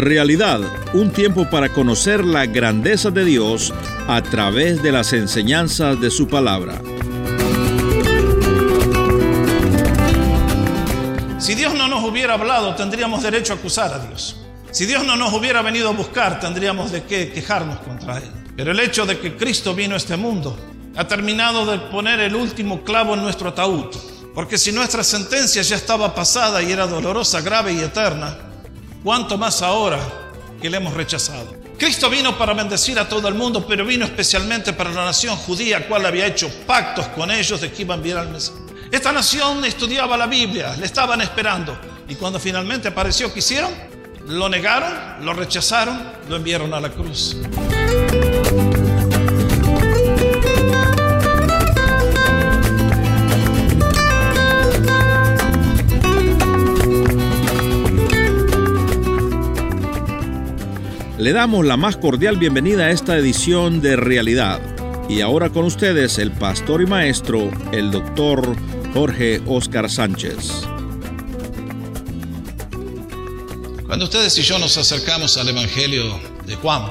Realidad, 0.00 0.62
un 0.94 1.10
tiempo 1.10 1.50
para 1.50 1.68
conocer 1.68 2.24
la 2.24 2.46
grandeza 2.46 3.10
de 3.10 3.22
Dios 3.22 3.70
a 4.08 4.22
través 4.22 4.82
de 4.82 4.92
las 4.92 5.12
enseñanzas 5.12 6.00
de 6.00 6.10
su 6.10 6.26
palabra. 6.26 6.80
Si 11.38 11.54
Dios 11.54 11.74
no 11.74 11.86
nos 11.86 12.02
hubiera 12.02 12.32
hablado, 12.32 12.74
tendríamos 12.76 13.22
derecho 13.22 13.52
a 13.52 13.56
acusar 13.56 13.92
a 13.92 13.98
Dios. 13.98 14.38
Si 14.70 14.86
Dios 14.86 15.04
no 15.04 15.16
nos 15.16 15.34
hubiera 15.34 15.60
venido 15.60 15.90
a 15.90 15.92
buscar, 15.92 16.40
tendríamos 16.40 16.90
de 16.92 17.02
qué 17.02 17.30
quejarnos 17.30 17.80
contra 17.80 18.16
Él. 18.16 18.30
Pero 18.56 18.72
el 18.72 18.80
hecho 18.80 19.04
de 19.04 19.18
que 19.18 19.36
Cristo 19.36 19.74
vino 19.74 19.92
a 19.92 19.98
este 19.98 20.16
mundo 20.16 20.58
ha 20.96 21.06
terminado 21.06 21.66
de 21.66 21.78
poner 21.78 22.20
el 22.20 22.34
último 22.34 22.84
clavo 22.84 23.12
en 23.12 23.22
nuestro 23.22 23.50
ataúd. 23.50 23.94
Porque 24.34 24.56
si 24.56 24.72
nuestra 24.72 25.04
sentencia 25.04 25.60
ya 25.60 25.76
estaba 25.76 26.14
pasada 26.14 26.62
y 26.62 26.72
era 26.72 26.86
dolorosa, 26.86 27.42
grave 27.42 27.74
y 27.74 27.80
eterna, 27.80 28.49
¿cuánto 29.02 29.36
más 29.38 29.62
ahora 29.62 29.98
que 30.60 30.70
le 30.70 30.76
hemos 30.76 30.94
rechazado? 30.94 31.56
Cristo 31.78 32.10
vino 32.10 32.36
para 32.36 32.52
bendecir 32.52 32.98
a 32.98 33.08
todo 33.08 33.26
el 33.28 33.34
mundo, 33.34 33.66
pero 33.66 33.86
vino 33.86 34.04
especialmente 34.04 34.74
para 34.74 34.90
la 34.90 35.06
nación 35.06 35.36
judía, 35.36 35.88
cual 35.88 36.04
había 36.04 36.26
hecho 36.26 36.50
pactos 36.66 37.06
con 37.08 37.30
ellos 37.30 37.60
de 37.60 37.72
que 37.72 37.82
iban 37.82 37.94
a 37.94 38.00
enviar 38.00 38.18
al 38.18 38.28
Mesías. 38.28 38.58
Esta 38.90 39.12
nación 39.12 39.64
estudiaba 39.64 40.16
la 40.16 40.26
Biblia, 40.26 40.76
le 40.76 40.84
estaban 40.84 41.20
esperando. 41.20 41.78
Y 42.08 42.16
cuando 42.16 42.38
finalmente 42.38 42.88
apareció, 42.88 43.32
¿qué 43.32 43.38
hicieron? 43.38 43.70
Lo 44.26 44.48
negaron, 44.48 45.24
lo 45.24 45.32
rechazaron, 45.32 46.12
lo 46.28 46.36
enviaron 46.36 46.74
a 46.74 46.80
la 46.80 46.90
cruz. 46.90 47.36
Le 61.20 61.34
damos 61.34 61.66
la 61.66 61.76
más 61.76 61.98
cordial 61.98 62.38
bienvenida 62.38 62.86
a 62.86 62.90
esta 62.92 63.14
edición 63.18 63.82
de 63.82 63.94
Realidad. 63.94 64.58
Y 65.06 65.20
ahora 65.20 65.50
con 65.50 65.66
ustedes 65.66 66.16
el 66.16 66.32
pastor 66.32 66.80
y 66.80 66.86
maestro, 66.86 67.50
el 67.72 67.90
doctor 67.90 68.56
Jorge 68.94 69.42
Oscar 69.46 69.90
Sánchez. 69.90 70.66
Cuando 73.86 74.06
ustedes 74.06 74.38
y 74.38 74.42
yo 74.42 74.58
nos 74.58 74.78
acercamos 74.78 75.36
al 75.36 75.50
Evangelio 75.50 76.18
de 76.46 76.56
Juan, 76.56 76.84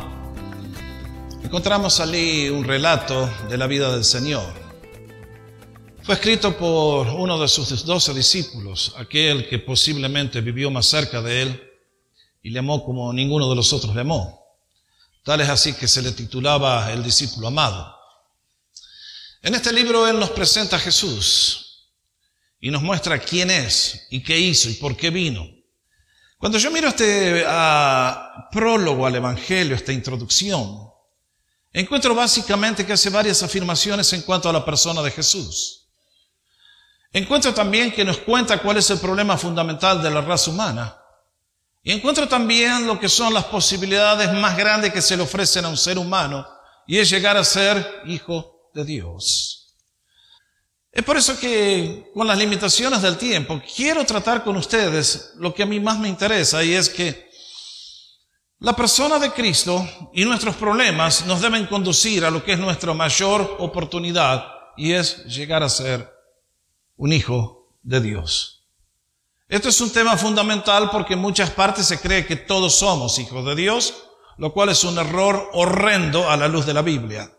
encontramos 1.43 1.99
allí 1.99 2.49
un 2.49 2.65
relato 2.65 3.27
de 3.49 3.57
la 3.57 3.65
vida 3.65 3.91
del 3.91 4.03
Señor. 4.03 4.53
Fue 6.03 6.13
escrito 6.13 6.55
por 6.55 7.07
uno 7.07 7.41
de 7.41 7.47
sus 7.47 7.83
doce 7.83 8.13
discípulos, 8.13 8.93
aquel 8.95 9.49
que 9.49 9.57
posiblemente 9.57 10.39
vivió 10.41 10.69
más 10.69 10.85
cerca 10.85 11.19
de 11.19 11.41
él 11.41 11.68
y 12.41 12.49
le 12.49 12.59
amó 12.59 12.83
como 12.83 13.11
ninguno 13.13 13.49
de 13.49 13.55
los 13.55 13.73
otros 13.73 13.93
le 13.95 14.01
amó. 14.01 14.39
Tal 15.23 15.41
es 15.41 15.49
así 15.49 15.73
que 15.73 15.87
se 15.87 16.01
le 16.01 16.11
titulaba 16.11 16.91
el 16.91 17.03
discípulo 17.03 17.47
amado. 17.47 17.95
En 19.41 19.55
este 19.55 19.71
libro 19.73 20.07
él 20.07 20.19
nos 20.19 20.31
presenta 20.31 20.77
a 20.77 20.79
Jesús 20.79 21.89
y 22.59 22.71
nos 22.71 22.81
muestra 22.81 23.19
quién 23.19 23.51
es 23.51 24.07
y 24.09 24.21
qué 24.21 24.37
hizo 24.37 24.69
y 24.69 24.73
por 24.73 24.95
qué 24.95 25.09
vino. 25.09 25.47
Cuando 26.37 26.57
yo 26.57 26.71
miro 26.71 26.87
este 26.87 27.43
uh, 27.45 28.49
prólogo 28.51 29.05
al 29.05 29.15
Evangelio, 29.15 29.75
esta 29.75 29.91
introducción, 29.91 30.89
encuentro 31.73 32.15
básicamente 32.15 32.85
que 32.85 32.93
hace 32.93 33.09
varias 33.09 33.43
afirmaciones 33.43 34.11
en 34.13 34.21
cuanto 34.21 34.49
a 34.49 34.53
la 34.53 34.63
persona 34.63 35.01
de 35.01 35.11
Jesús. 35.11 35.87
Encuentro 37.11 37.53
también 37.53 37.91
que 37.91 38.05
nos 38.05 38.19
cuenta 38.19 38.59
cuál 38.59 38.77
es 38.77 38.89
el 38.89 38.99
problema 38.99 39.37
fundamental 39.37 40.01
de 40.01 40.11
la 40.11 40.21
raza 40.21 40.51
humana 40.51 40.98
y 41.81 41.91
encuentro 41.91 42.27
también 42.27 42.85
lo 42.85 42.99
que 42.99 43.09
son 43.09 43.33
las 43.33 43.45
posibilidades 43.45 44.31
más 44.33 44.57
grandes 44.57 44.91
que 44.91 45.01
se 45.01 45.15
le 45.15 45.23
ofrecen 45.23 45.65
a 45.65 45.69
un 45.69 45.77
ser 45.77 45.97
humano, 45.97 46.45
y 46.85 46.97
es 46.97 47.09
llegar 47.09 47.37
a 47.37 47.43
ser 47.43 48.01
hijo 48.05 48.71
de 48.73 48.83
Dios. 48.83 49.59
Es 50.91 51.03
por 51.03 51.17
eso 51.17 51.39
que 51.39 52.09
con 52.13 52.27
las 52.27 52.37
limitaciones 52.37 53.01
del 53.01 53.17
tiempo 53.17 53.61
quiero 53.75 54.03
tratar 54.05 54.43
con 54.43 54.57
ustedes 54.57 55.33
lo 55.35 55.53
que 55.53 55.63
a 55.63 55.67
mí 55.67 55.79
más 55.79 55.99
me 55.99 56.09
interesa 56.09 56.63
y 56.63 56.73
es 56.73 56.89
que 56.89 57.29
la 58.57 58.75
persona 58.75 59.19
de 59.19 59.31
Cristo 59.31 59.87
y 60.13 60.25
nuestros 60.25 60.55
problemas 60.55 61.25
nos 61.25 61.41
deben 61.41 61.67
conducir 61.67 62.25
a 62.25 62.31
lo 62.31 62.43
que 62.43 62.53
es 62.53 62.59
nuestra 62.59 62.93
mayor 62.93 63.57
oportunidad 63.59 64.45
y 64.75 64.93
es 64.93 65.25
llegar 65.25 65.61
a 65.61 65.69
ser 65.69 66.11
un 66.97 67.13
hijo 67.13 67.77
de 67.83 68.01
Dios. 68.01 68.58
Esto 69.49 69.69
es 69.69 69.81
un 69.81 69.91
tema 69.91 70.15
fundamental 70.15 70.91
porque 70.91 71.15
en 71.15 71.19
muchas 71.19 71.49
partes 71.49 71.87
se 71.87 71.99
cree 71.99 72.27
que 72.27 72.35
todos 72.35 72.75
somos 72.75 73.17
hijos 73.17 73.43
de 73.43 73.55
Dios, 73.55 73.95
lo 74.37 74.53
cual 74.53 74.69
es 74.69 74.83
un 74.83 74.95
error 74.99 75.49
horrendo 75.53 76.29
a 76.29 76.37
la 76.37 76.47
luz 76.47 76.67
de 76.67 76.75
la 76.75 76.83
Biblia. 76.83 77.35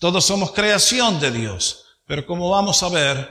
Todos 0.00 0.24
somos 0.24 0.50
creación 0.50 1.20
de 1.20 1.30
Dios, 1.30 1.84
pero 2.06 2.26
como 2.26 2.50
vamos 2.50 2.82
a 2.82 2.88
ver, 2.88 3.30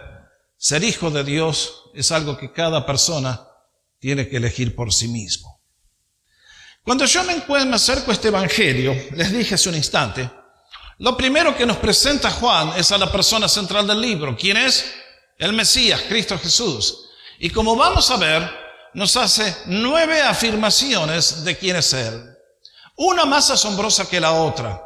ser 0.56 0.86
hijo 0.86 1.12
de 1.12 1.26
Dios 1.26 1.84
es 1.94 2.14
algo 2.14 2.38
que 2.38 2.54
cada 2.54 2.86
persona 2.86 3.46
tiene 4.00 4.30
que 4.30 4.38
elegir 4.38 4.74
por 4.74 4.94
sí 4.94 5.10
mismo. 5.10 5.62
Cuando 6.84 7.04
yo 7.04 7.26
me, 7.26 7.44
me 7.66 7.76
acerco 7.76 8.12
a 8.12 8.14
este 8.14 8.30
Evangelio, 8.30 8.96
les 9.12 9.34
dije 9.34 9.56
hace 9.56 9.68
un 9.68 9.76
instante, 9.76 10.32
lo 11.00 11.18
primero 11.18 11.58
que 11.58 11.66
nos 11.66 11.76
presenta 11.76 12.32
Juan 12.32 12.72
es 12.78 12.90
a 12.94 12.98
la 12.98 13.12
persona 13.12 13.50
central 13.50 13.86
del 13.86 14.00
libro. 14.00 14.38
¿Quién 14.38 14.56
es? 14.56 14.94
El 15.38 15.52
Mesías, 15.52 16.04
Cristo 16.08 16.40
Jesús. 16.40 17.07
Y 17.40 17.50
como 17.52 17.76
vamos 17.76 18.10
a 18.10 18.18
ver, 18.18 18.50
nos 18.94 19.16
hace 19.16 19.56
nueve 19.68 20.22
afirmaciones 20.22 21.44
de 21.44 21.56
quién 21.56 21.76
es 21.76 21.94
Él. 21.94 22.36
Una 22.96 23.26
más 23.26 23.52
asombrosa 23.52 24.10
que 24.10 24.20
la 24.20 24.32
otra. 24.32 24.82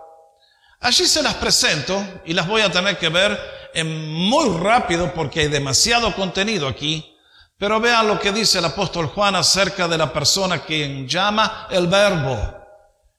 Allí 0.82 1.06
se 1.06 1.24
las 1.24 1.36
presento 1.36 2.04
y 2.26 2.34
las 2.34 2.48
voy 2.48 2.62
a 2.62 2.72
tener 2.72 2.98
que 2.98 3.08
ver 3.08 3.40
en 3.74 4.12
muy 4.12 4.58
rápido 4.58 5.14
porque 5.14 5.42
hay 5.42 5.48
demasiado 5.48 6.14
contenido 6.14 6.68
aquí. 6.68 7.16
Pero 7.58 7.80
vean 7.80 8.08
lo 8.08 8.20
que 8.20 8.34
dice 8.34 8.60
el 8.60 8.66
apóstol 8.66 9.08
Juan 9.08 9.36
acerca 9.36 9.88
de 9.88 9.98
la 9.98 10.12
persona 10.12 10.66
que 10.66 11.06
llama 11.08 11.68
el 11.70 11.88
verbo. 11.88 12.58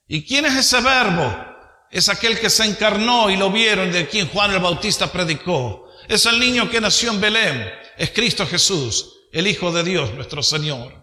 ¿Y 0.09 0.27
quién 0.27 0.45
es 0.45 0.57
ese 0.57 0.81
verbo? 0.83 1.33
Es 1.91 2.11
aquel 2.11 2.39
que 2.39 2.51
se 2.51 2.65
encarnó 2.65 3.31
y 3.31 3.37
lo 3.37 3.51
vieron 3.51 3.91
de 3.93 4.09
quien 4.09 4.29
Juan 4.29 4.51
el 4.51 4.59
Bautista 4.59 5.11
predicó. 5.11 5.89
Es 6.07 6.27
el 6.27 6.39
niño 6.39 6.69
que 6.69 6.83
nació 6.83 7.13
en 7.13 7.21
Belén. 7.21 7.73
Es 7.97 8.11
Cristo 8.11 8.47
Jesús 8.47 9.21
el 9.33 9.47
Hijo 9.47 9.73
de 9.73 9.83
Dios, 9.83 10.15
nuestro 10.15 10.43
Señor. 10.43 11.03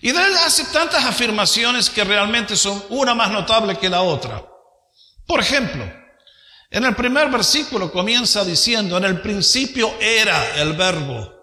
Y 0.00 0.10
él 0.10 0.16
hace 0.46 0.64
tantas 0.66 1.04
afirmaciones 1.04 1.90
que 1.90 2.04
realmente 2.04 2.56
son 2.56 2.82
una 2.88 3.14
más 3.14 3.30
notable 3.30 3.76
que 3.76 3.88
la 3.88 4.02
otra. 4.02 4.46
Por 5.26 5.40
ejemplo, 5.40 5.84
en 6.70 6.84
el 6.84 6.94
primer 6.94 7.28
versículo 7.28 7.90
comienza 7.90 8.44
diciendo, 8.44 8.96
en 8.96 9.04
el 9.04 9.20
principio 9.20 9.92
era 10.00 10.56
el 10.56 10.74
verbo. 10.74 11.34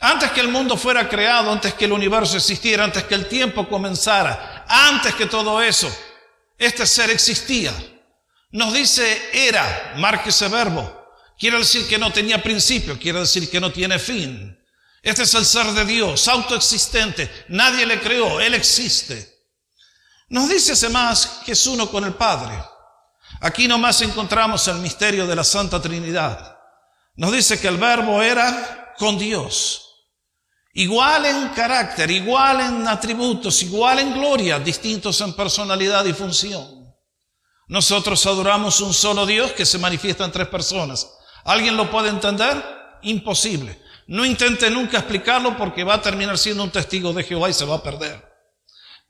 Antes 0.00 0.30
que 0.30 0.40
el 0.40 0.48
mundo 0.48 0.76
fuera 0.76 1.08
creado, 1.08 1.50
antes 1.50 1.74
que 1.74 1.86
el 1.86 1.92
universo 1.92 2.36
existiera, 2.36 2.84
antes 2.84 3.04
que 3.04 3.14
el 3.14 3.26
tiempo 3.26 3.68
comenzara, 3.68 4.64
antes 4.68 5.14
que 5.14 5.26
todo 5.26 5.60
eso, 5.60 5.90
este 6.58 6.86
ser 6.86 7.10
existía. 7.10 7.72
Nos 8.50 8.72
dice 8.72 9.30
era, 9.32 9.94
marque 9.96 10.28
ese 10.28 10.48
verbo. 10.48 10.94
Quiere 11.38 11.58
decir 11.58 11.88
que 11.88 11.98
no 11.98 12.12
tenía 12.12 12.42
principio, 12.42 12.98
quiere 12.98 13.20
decir 13.20 13.50
que 13.50 13.60
no 13.60 13.72
tiene 13.72 13.98
fin. 13.98 14.57
Este 15.08 15.22
es 15.22 15.32
el 15.32 15.46
ser 15.46 15.66
de 15.72 15.86
Dios, 15.86 16.28
autoexistente. 16.28 17.46
Nadie 17.48 17.86
le 17.86 17.98
creó, 17.98 18.40
Él 18.40 18.52
existe. 18.52 19.46
Nos 20.28 20.50
dice 20.50 20.72
además 20.72 21.40
que 21.46 21.52
es 21.52 21.66
uno 21.66 21.90
con 21.90 22.04
el 22.04 22.12
Padre. 22.12 22.62
Aquí 23.40 23.66
nomás 23.66 24.02
encontramos 24.02 24.68
el 24.68 24.76
misterio 24.76 25.26
de 25.26 25.34
la 25.34 25.44
Santa 25.44 25.80
Trinidad. 25.80 26.58
Nos 27.16 27.32
dice 27.32 27.58
que 27.58 27.68
el 27.68 27.78
verbo 27.78 28.20
era 28.22 28.94
con 28.98 29.18
Dios. 29.18 29.86
Igual 30.74 31.24
en 31.24 31.48
carácter, 31.48 32.10
igual 32.10 32.60
en 32.60 32.86
atributos, 32.86 33.62
igual 33.62 34.00
en 34.00 34.12
gloria, 34.12 34.58
distintos 34.58 35.22
en 35.22 35.32
personalidad 35.32 36.04
y 36.04 36.12
función. 36.12 36.94
Nosotros 37.68 38.26
adoramos 38.26 38.82
un 38.82 38.92
solo 38.92 39.24
Dios 39.24 39.52
que 39.52 39.64
se 39.64 39.78
manifiesta 39.78 40.26
en 40.26 40.32
tres 40.32 40.48
personas. 40.48 41.10
¿Alguien 41.44 41.78
lo 41.78 41.90
puede 41.90 42.10
entender? 42.10 42.62
Imposible. 43.00 43.87
No 44.08 44.24
intente 44.24 44.70
nunca 44.70 44.98
explicarlo 44.98 45.54
porque 45.56 45.84
va 45.84 45.94
a 45.94 46.02
terminar 46.02 46.38
siendo 46.38 46.64
un 46.64 46.70
testigo 46.70 47.12
de 47.12 47.24
Jehová 47.24 47.50
y 47.50 47.52
se 47.52 47.66
va 47.66 47.76
a 47.76 47.82
perder. 47.82 48.26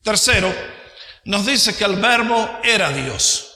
Tercero, 0.02 0.52
nos 1.24 1.46
dice 1.46 1.76
que 1.76 1.84
el 1.84 1.96
verbo 1.96 2.58
era 2.64 2.90
Dios. 2.90 3.46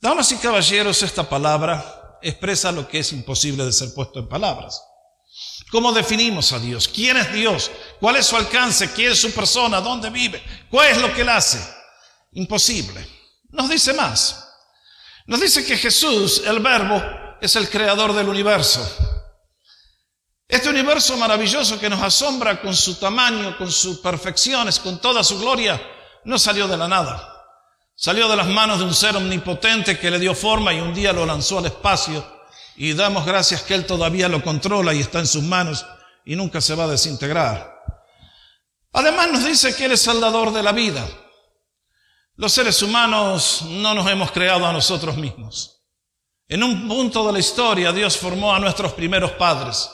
Damas 0.00 0.32
y 0.32 0.38
caballeros, 0.38 1.04
esta 1.04 1.28
palabra 1.28 2.18
expresa 2.20 2.72
lo 2.72 2.88
que 2.88 2.98
es 2.98 3.12
imposible 3.12 3.64
de 3.64 3.72
ser 3.72 3.94
puesto 3.94 4.18
en 4.18 4.28
palabras. 4.28 4.82
¿Cómo 5.70 5.92
definimos 5.92 6.52
a 6.52 6.58
Dios? 6.58 6.88
¿Quién 6.88 7.16
es 7.16 7.32
Dios? 7.32 7.70
¿Cuál 8.00 8.16
es 8.16 8.26
su 8.26 8.36
alcance? 8.36 8.90
¿Quién 8.92 9.12
es 9.12 9.20
su 9.20 9.30
persona? 9.30 9.80
¿Dónde 9.80 10.10
vive? 10.10 10.42
¿Cuál 10.68 10.88
es 10.88 10.98
lo 10.98 11.14
que 11.14 11.20
él 11.20 11.28
hace? 11.28 11.64
Imposible. 12.32 13.06
Nos 13.50 13.68
dice 13.70 13.92
más. 13.92 14.48
Nos 15.26 15.40
dice 15.40 15.64
que 15.64 15.76
Jesús, 15.76 16.42
el 16.44 16.58
verbo, 16.58 17.00
es 17.40 17.54
el 17.54 17.70
creador 17.70 18.12
del 18.14 18.28
universo. 18.28 19.09
Este 20.50 20.68
universo 20.68 21.16
maravilloso 21.16 21.78
que 21.78 21.88
nos 21.88 22.02
asombra 22.02 22.60
con 22.60 22.74
su 22.74 22.96
tamaño, 22.96 23.56
con 23.56 23.70
sus 23.70 23.98
perfecciones, 23.98 24.80
con 24.80 25.00
toda 25.00 25.22
su 25.22 25.38
gloria, 25.38 25.80
no 26.24 26.40
salió 26.40 26.66
de 26.66 26.76
la 26.76 26.88
nada. 26.88 27.46
Salió 27.94 28.28
de 28.28 28.34
las 28.34 28.48
manos 28.48 28.80
de 28.80 28.84
un 28.84 28.92
ser 28.92 29.16
omnipotente 29.16 29.96
que 29.96 30.10
le 30.10 30.18
dio 30.18 30.34
forma 30.34 30.74
y 30.74 30.80
un 30.80 30.92
día 30.92 31.12
lo 31.12 31.24
lanzó 31.24 31.58
al 31.58 31.66
espacio 31.66 32.26
y 32.74 32.94
damos 32.94 33.24
gracias 33.24 33.62
que 33.62 33.74
Él 33.74 33.86
todavía 33.86 34.28
lo 34.28 34.42
controla 34.42 34.92
y 34.92 34.98
está 34.98 35.20
en 35.20 35.28
sus 35.28 35.44
manos 35.44 35.86
y 36.24 36.34
nunca 36.34 36.60
se 36.60 36.74
va 36.74 36.84
a 36.84 36.88
desintegrar. 36.88 37.72
Además 38.92 39.30
nos 39.30 39.44
dice 39.44 39.76
que 39.76 39.84
Él 39.84 39.92
es 39.92 40.02
salvador 40.02 40.52
de 40.52 40.64
la 40.64 40.72
vida. 40.72 41.06
Los 42.34 42.52
seres 42.52 42.82
humanos 42.82 43.62
no 43.68 43.94
nos 43.94 44.10
hemos 44.10 44.32
creado 44.32 44.66
a 44.66 44.72
nosotros 44.72 45.16
mismos. 45.16 45.84
En 46.48 46.64
un 46.64 46.88
punto 46.88 47.24
de 47.24 47.34
la 47.34 47.38
historia 47.38 47.92
Dios 47.92 48.16
formó 48.16 48.52
a 48.52 48.58
nuestros 48.58 48.94
primeros 48.94 49.30
padres 49.32 49.90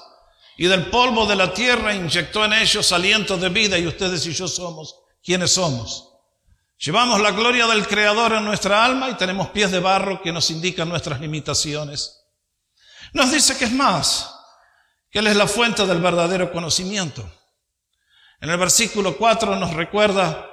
y 0.56 0.66
del 0.66 0.86
polvo 0.86 1.26
de 1.26 1.36
la 1.36 1.52
tierra 1.52 1.94
inyectó 1.94 2.44
en 2.44 2.54
ellos 2.54 2.92
aliento 2.92 3.36
de 3.36 3.48
vida 3.50 3.78
y 3.78 3.86
ustedes 3.86 4.24
y 4.26 4.32
yo 4.32 4.48
somos 4.48 4.98
quienes 5.22 5.52
somos. 5.52 6.12
Llevamos 6.78 7.20
la 7.20 7.30
gloria 7.30 7.66
del 7.66 7.86
Creador 7.86 8.32
en 8.32 8.44
nuestra 8.44 8.84
alma 8.84 9.10
y 9.10 9.14
tenemos 9.14 9.48
pies 9.48 9.70
de 9.70 9.80
barro 9.80 10.20
que 10.22 10.32
nos 10.32 10.50
indican 10.50 10.88
nuestras 10.88 11.20
limitaciones. 11.20 12.22
Nos 13.12 13.32
dice 13.32 13.56
que 13.56 13.64
es 13.64 13.72
más, 13.72 14.34
que 15.10 15.20
Él 15.20 15.26
es 15.26 15.36
la 15.36 15.46
fuente 15.46 15.86
del 15.86 16.00
verdadero 16.00 16.52
conocimiento. 16.52 17.28
En 18.40 18.50
el 18.50 18.58
versículo 18.58 19.16
4 19.16 19.56
nos 19.56 19.72
recuerda 19.74 20.50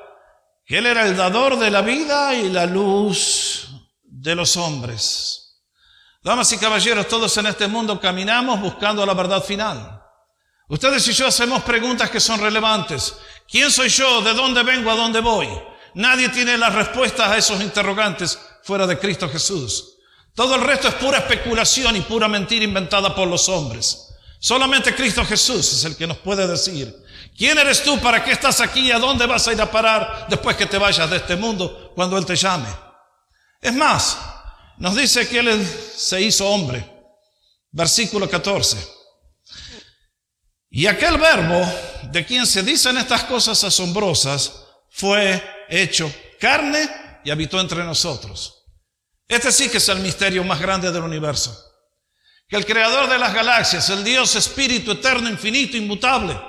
que 0.65 0.77
Él 0.77 0.85
era 0.85 1.05
el 1.05 1.17
dador 1.17 1.59
de 1.59 1.69
la 1.69 1.81
vida 1.81 2.33
y 2.33 2.49
la 2.49 2.65
luz 2.65 3.69
de 4.03 4.35
los 4.35 4.55
hombres. 4.55 5.42
Damas 6.23 6.53
y 6.53 6.57
caballeros, 6.57 7.09
todos 7.09 7.35
en 7.37 7.47
este 7.47 7.67
mundo 7.67 7.99
caminamos 7.99 8.61
buscando 8.61 9.05
la 9.05 9.13
verdad 9.13 9.43
final. 9.43 10.01
Ustedes 10.69 11.05
y 11.09 11.11
yo 11.11 11.27
hacemos 11.27 11.63
preguntas 11.63 12.09
que 12.09 12.21
son 12.21 12.39
relevantes. 12.39 13.15
¿Quién 13.49 13.69
soy 13.69 13.89
yo? 13.89 14.21
¿De 14.21 14.33
dónde 14.33 14.63
vengo? 14.63 14.89
¿A 14.89 14.95
dónde 14.95 15.19
voy? 15.19 15.49
Nadie 15.95 16.29
tiene 16.29 16.57
las 16.57 16.73
respuestas 16.73 17.27
a 17.27 17.37
esos 17.37 17.61
interrogantes 17.61 18.39
fuera 18.63 18.87
de 18.87 18.97
Cristo 18.97 19.27
Jesús. 19.29 19.97
Todo 20.33 20.55
el 20.55 20.61
resto 20.61 20.87
es 20.87 20.93
pura 20.95 21.19
especulación 21.19 21.97
y 21.97 22.01
pura 22.01 22.29
mentira 22.29 22.63
inventada 22.63 23.13
por 23.13 23.27
los 23.27 23.49
hombres. 23.49 24.07
Solamente 24.39 24.95
Cristo 24.95 25.25
Jesús 25.25 25.73
es 25.73 25.83
el 25.83 25.97
que 25.97 26.07
nos 26.07 26.17
puede 26.17 26.47
decir, 26.47 26.95
¿quién 27.37 27.57
eres 27.57 27.83
tú? 27.83 27.99
¿Para 27.99 28.23
qué 28.23 28.31
estás 28.31 28.61
aquí? 28.61 28.91
¿A 28.91 28.97
dónde 28.97 29.25
vas 29.25 29.47
a 29.47 29.53
ir 29.53 29.61
a 29.61 29.69
parar 29.69 30.27
después 30.29 30.55
que 30.55 30.65
te 30.65 30.77
vayas 30.77 31.09
de 31.09 31.17
este 31.17 31.35
mundo 31.35 31.91
cuando 31.93 32.17
Él 32.17 32.25
te 32.25 32.35
llame? 32.35 32.69
Es 33.61 33.73
más, 33.73 34.17
nos 34.77 34.95
dice 34.95 35.27
que 35.27 35.39
Él 35.39 35.67
se 35.95 36.21
hizo 36.21 36.47
hombre. 36.47 36.89
Versículo 37.71 38.29
14. 38.29 38.77
Y 40.69 40.87
aquel 40.87 41.17
verbo 41.17 41.61
de 42.11 42.25
quien 42.25 42.47
se 42.47 42.63
dicen 42.63 42.97
estas 42.97 43.23
cosas 43.25 43.63
asombrosas 43.63 44.65
fue 44.89 45.41
hecho 45.69 46.11
carne 46.39 46.89
y 47.23 47.31
habitó 47.31 47.59
entre 47.59 47.83
nosotros. 47.83 48.63
Este 49.27 49.51
sí 49.51 49.69
que 49.69 49.77
es 49.77 49.89
el 49.89 49.99
misterio 49.99 50.43
más 50.43 50.59
grande 50.59 50.91
del 50.91 51.03
universo. 51.03 51.57
Que 52.47 52.57
el 52.57 52.65
creador 52.65 53.09
de 53.09 53.17
las 53.17 53.33
galaxias, 53.33 53.89
el 53.89 54.03
Dios 54.03 54.35
espíritu 54.35 54.91
eterno, 54.91 55.29
infinito, 55.29 55.77
inmutable, 55.77 56.39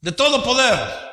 de 0.00 0.12
todo 0.12 0.42
poder, 0.42 1.05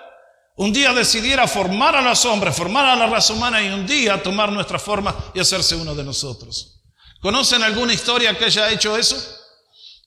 un 0.55 0.71
día 0.71 0.93
decidiera 0.93 1.47
formar 1.47 1.95
a 1.95 2.01
los 2.01 2.25
hombres, 2.25 2.55
formar 2.55 2.85
a 2.85 2.95
la 2.95 3.07
raza 3.07 3.33
humana 3.33 3.61
y 3.61 3.69
un 3.69 3.85
día 3.85 4.21
tomar 4.21 4.51
nuestra 4.51 4.79
forma 4.79 5.15
y 5.33 5.39
hacerse 5.39 5.75
uno 5.75 5.95
de 5.95 6.03
nosotros. 6.03 6.81
¿Conocen 7.21 7.63
alguna 7.63 7.93
historia 7.93 8.37
que 8.37 8.45
haya 8.45 8.69
hecho 8.71 8.97
eso? 8.97 9.17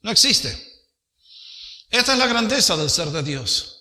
No 0.03 0.11
existe. 0.11 0.57
Esta 1.91 2.13
es 2.13 2.19
la 2.19 2.27
grandeza 2.27 2.77
del 2.77 2.91
ser 2.91 3.09
de 3.09 3.23
Dios 3.23 3.77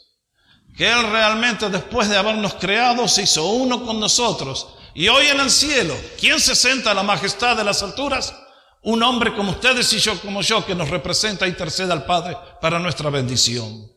que 0.75 0.91
Él 0.91 1.09
realmente 1.09 1.69
después 1.69 2.09
de 2.09 2.17
habernos 2.17 2.55
creado 2.55 3.07
se 3.07 3.23
hizo 3.23 3.45
uno 3.45 3.85
con 3.85 3.99
nosotros. 3.99 4.67
Y 4.93 5.07
hoy 5.07 5.27
en 5.27 5.39
el 5.39 5.49
cielo, 5.49 5.95
¿quién 6.19 6.39
se 6.39 6.55
senta 6.55 6.91
a 6.91 6.93
la 6.93 7.03
majestad 7.03 7.55
de 7.55 7.63
las 7.63 7.81
alturas? 7.83 8.33
Un 8.81 9.01
hombre 9.03 9.33
como 9.33 9.51
ustedes 9.51 9.91
y 9.93 9.99
yo 9.99 10.19
como 10.21 10.41
yo 10.41 10.65
que 10.65 10.75
nos 10.75 10.89
representa 10.89 11.45
y 11.45 11.49
intercede 11.49 11.91
al 11.91 12.05
Padre 12.05 12.37
para 12.61 12.79
nuestra 12.79 13.09
bendición. 13.09 13.89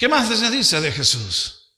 ¿Qué 0.00 0.08
más 0.08 0.30
se 0.30 0.50
dice 0.50 0.80
de 0.80 0.90
Jesús? 0.90 1.74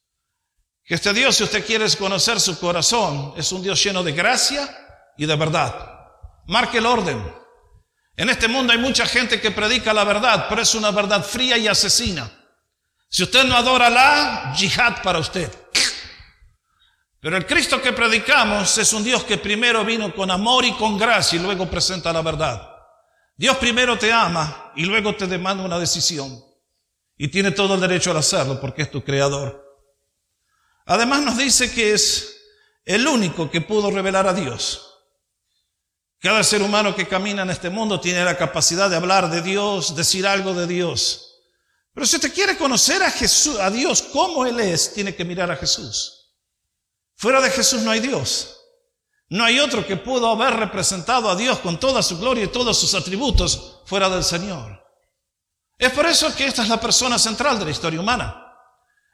Que 0.85 0.95
este 0.95 1.13
Dios, 1.13 1.35
si 1.35 1.43
usted 1.43 1.67
quiere 1.67 1.91
conocer 1.97 2.39
su 2.39 2.57
corazón, 2.57 3.35
es 3.37 3.51
un 3.51 3.65
Dios 3.65 3.83
lleno 3.83 4.05
de 4.05 4.13
gracia 4.13 4.71
y 5.17 5.27
de 5.27 5.35
verdad. 5.35 5.75
Marque 6.47 6.79
el 6.79 6.87
orden. 6.87 7.21
En 8.15 8.31
este 8.31 8.47
mundo 8.47 8.73
hay 8.73 8.79
mucha 8.79 9.07
gente 9.07 9.41
que 9.41 9.51
predica 9.51 9.93
la 9.93 10.05
verdad, 10.05 10.47
pero 10.49 10.63
es 10.63 10.73
una 10.77 10.93
verdad 10.93 11.25
fría 11.25 11.59
y 11.59 11.67
asesina. 11.67 12.31
Si 13.09 13.25
usted 13.25 13.43
no 13.43 13.57
adora 13.57 13.91
la, 13.91 14.55
yihad 14.57 15.03
para 15.03 15.19
usted. 15.19 15.51
Pero 17.19 17.37
el 17.37 17.45
Cristo 17.45 17.83
que 17.83 17.93
predicamos 17.93 18.79
es 18.79 18.93
un 18.93 19.03
Dios 19.03 19.25
que 19.25 19.39
primero 19.39 19.85
vino 19.85 20.15
con 20.15 20.31
amor 20.31 20.65
y 20.65 20.75
con 20.75 20.97
gracia 20.97 21.41
y 21.41 21.43
luego 21.43 21.69
presenta 21.69 22.13
la 22.13 22.23
verdad. 22.23 22.71
Dios 23.37 23.57
primero 23.57 23.99
te 23.99 24.13
ama 24.13 24.71
y 24.77 24.85
luego 24.85 25.13
te 25.17 25.27
demanda 25.27 25.65
una 25.65 25.81
decisión. 25.81 26.52
Y 27.23 27.29
tiene 27.29 27.53
todo 27.53 27.77
el 27.77 27.81
derecho 27.81 28.11
a 28.11 28.19
hacerlo 28.19 28.61
porque 28.61 28.83
es 28.83 28.91
tu 28.91 29.05
creador. 29.05 29.65
Además 30.87 31.23
nos 31.23 31.39
dice 31.39 31.73
que 31.73 31.93
es 31.93 32.37
el 32.85 33.07
único 33.07 33.49
que 33.49 33.61
pudo 33.61 33.93
revelar 33.93 34.27
a 34.27 34.35
Dios. 34.35 34.99
Cada 36.19 36.43
ser 36.43 36.63
humano 36.63 36.97
que 36.97 37.07
camina 37.07 37.43
en 37.43 37.51
este 37.51 37.71
mundo 37.71 38.01
tiene 38.01 38.25
la 38.25 38.37
capacidad 38.37 38.91
de 38.91 38.97
hablar 38.97 39.31
de 39.31 39.41
Dios, 39.41 39.95
decir 39.95 40.27
algo 40.27 40.53
de 40.53 40.67
Dios. 40.67 41.45
Pero 41.95 42.07
si 42.07 42.17
usted 42.17 42.35
quiere 42.35 42.57
conocer 42.57 43.01
a 43.05 43.11
Jesús, 43.13 43.57
a 43.61 43.71
Dios 43.71 44.03
como 44.03 44.45
Él 44.45 44.59
es, 44.59 44.93
tiene 44.93 45.15
que 45.15 45.25
mirar 45.25 45.49
a 45.49 45.57
Jesús. 45.57 46.35
Fuera 47.15 47.41
de 47.41 47.51
Jesús 47.51 47.83
no 47.83 47.93
hay 47.93 48.01
Dios. 48.01 48.57
No 49.29 49.45
hay 49.45 49.61
otro 49.61 49.87
que 49.87 49.97
pudo 49.97 50.29
haber 50.29 50.55
representado 50.55 51.31
a 51.31 51.37
Dios 51.37 51.61
con 51.61 51.79
toda 51.79 52.03
su 52.03 52.19
gloria 52.19 52.43
y 52.43 52.49
todos 52.49 52.77
sus 52.81 52.95
atributos 52.95 53.81
fuera 53.87 54.09
del 54.09 54.25
Señor. 54.25 54.82
Es 55.83 55.91
por 55.91 56.07
eso 56.07 56.33
que 56.37 56.47
esta 56.47 56.63
es 56.63 56.69
la 56.69 56.81
persona 56.81 57.19
central 57.19 57.59
de 57.59 57.65
la 57.65 57.73
historia 57.73 57.99
humana. 57.99 58.55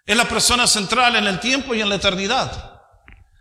Es 0.04 0.14
la 0.14 0.28
persona 0.28 0.66
central 0.66 1.16
en 1.16 1.26
el 1.26 1.40
tiempo 1.40 1.74
y 1.74 1.80
en 1.80 1.88
la 1.88 1.94
eternidad. 1.94 2.82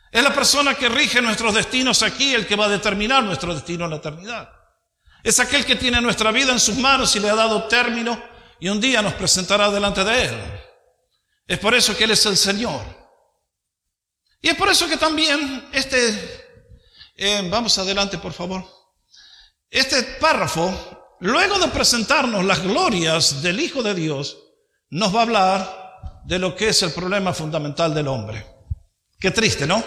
Es 0.10 0.24
la 0.24 0.34
persona 0.34 0.76
que 0.76 0.88
rige 0.88 1.22
nuestros 1.22 1.54
destinos 1.54 2.04
aquí, 2.04 2.34
el 2.34 2.48
que 2.48 2.56
va 2.56 2.68
a 2.68 2.70
determinar 2.70 3.22
nuestro 3.24 3.54
destino 3.54 3.84
en 3.84 3.92
la 3.92 3.98
eternidad. 3.98 4.50
Es 5.22 5.42
aquel 5.42 5.66
que 5.66 5.76
tiene 5.76 6.00
nuestra 6.00 6.32
vida 6.32 6.54
en 6.54 6.60
sus 6.62 6.78
manos 6.78 7.14
y 7.18 7.20
le 7.20 7.30
ha 7.30 7.36
dado 7.36 7.66
término 7.66 8.18
y 8.62 8.70
un 8.70 8.80
día 8.80 9.02
nos 9.02 9.16
presentará 9.16 9.70
delante 9.72 10.06
de 10.06 10.24
Él. 10.24 10.62
Es 11.46 11.60
por 11.60 11.76
eso 11.76 11.98
que 11.98 12.06
Él 12.06 12.12
es 12.12 12.26
el 12.28 12.38
Señor. 12.38 12.82
Y 14.42 14.48
es 14.48 14.56
por 14.56 14.70
eso 14.70 14.88
que 14.88 14.96
también 14.96 15.68
este, 15.74 16.46
eh, 17.18 17.46
vamos 17.52 17.78
adelante 17.78 18.20
por 18.20 18.32
favor, 18.32 18.66
este 19.70 20.02
párrafo, 20.18 21.07
luego 21.20 21.60
de 21.60 21.68
presentarnos 21.70 22.46
las 22.46 22.62
glorias 22.62 23.42
del 23.42 23.60
Hijo 23.60 23.84
de 23.84 23.96
Dios, 23.96 24.38
nos 24.90 25.14
va 25.16 25.20
a 25.20 25.24
hablar 25.24 26.22
de 26.26 26.40
lo 26.40 26.56
que 26.56 26.70
es 26.70 26.84
el 26.84 26.92
problema 26.92 27.34
fundamental 27.34 27.94
del 27.94 28.08
hombre. 28.08 28.46
Qué 29.20 29.32
triste, 29.32 29.66
¿no? 29.66 29.84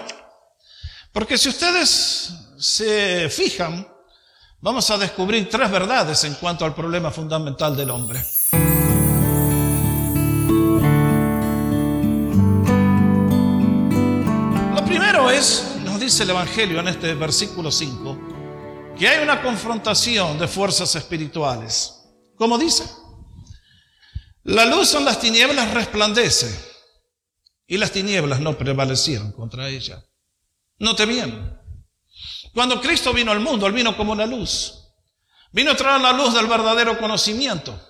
Porque 1.13 1.39
si 1.39 1.49
ustedes 1.49 2.33
se 2.59 3.29
fijan, 3.31 3.87
vamos 4.61 4.91
a 4.91 4.99
descubrir 4.99 5.49
tres 5.49 5.71
verdades 5.71 6.25
en 6.25 6.35
cuanto 6.35 6.65
al 6.65 6.75
problema 6.75 7.11
fundamental 7.11 7.77
del 7.77 7.91
hombre. 7.91 8.25
nos 15.85 16.01
dice 16.01 16.25
el 16.25 16.31
Evangelio 16.31 16.81
en 16.81 16.89
este 16.89 17.15
versículo 17.15 17.71
5, 17.71 18.30
que 19.01 19.09
hay 19.09 19.23
una 19.23 19.41
confrontación 19.41 20.39
de 20.39 20.47
fuerzas 20.47 20.95
espirituales. 20.95 22.03
¿Cómo 22.37 22.59
dice? 22.59 22.85
La 24.43 24.67
luz 24.67 24.93
en 24.95 25.07
las 25.07 25.19
tinieblas 25.19 25.73
resplandece 25.73 26.55
y 27.67 27.79
las 27.79 27.93
tinieblas 27.93 28.41
no 28.41 28.59
prevalecieron 28.59 29.33
contra 29.33 29.71
ella. 29.71 30.05
Note 30.81 31.07
bien, 31.07 31.59
cuando 32.53 32.79
Cristo 32.83 33.15
vino 33.15 33.33
al 33.33 33.41
mundo, 33.41 33.67
Él 33.67 33.73
vino 33.73 33.97
como 33.97 34.13
una 34.13 34.27
luz. 34.27 34.75
Vino 35.51 35.71
a 35.71 35.77
traer 35.77 36.03
la 36.03 36.13
luz 36.13 36.35
del 36.35 36.47
verdadero 36.47 36.99
conocimiento. 36.99 37.81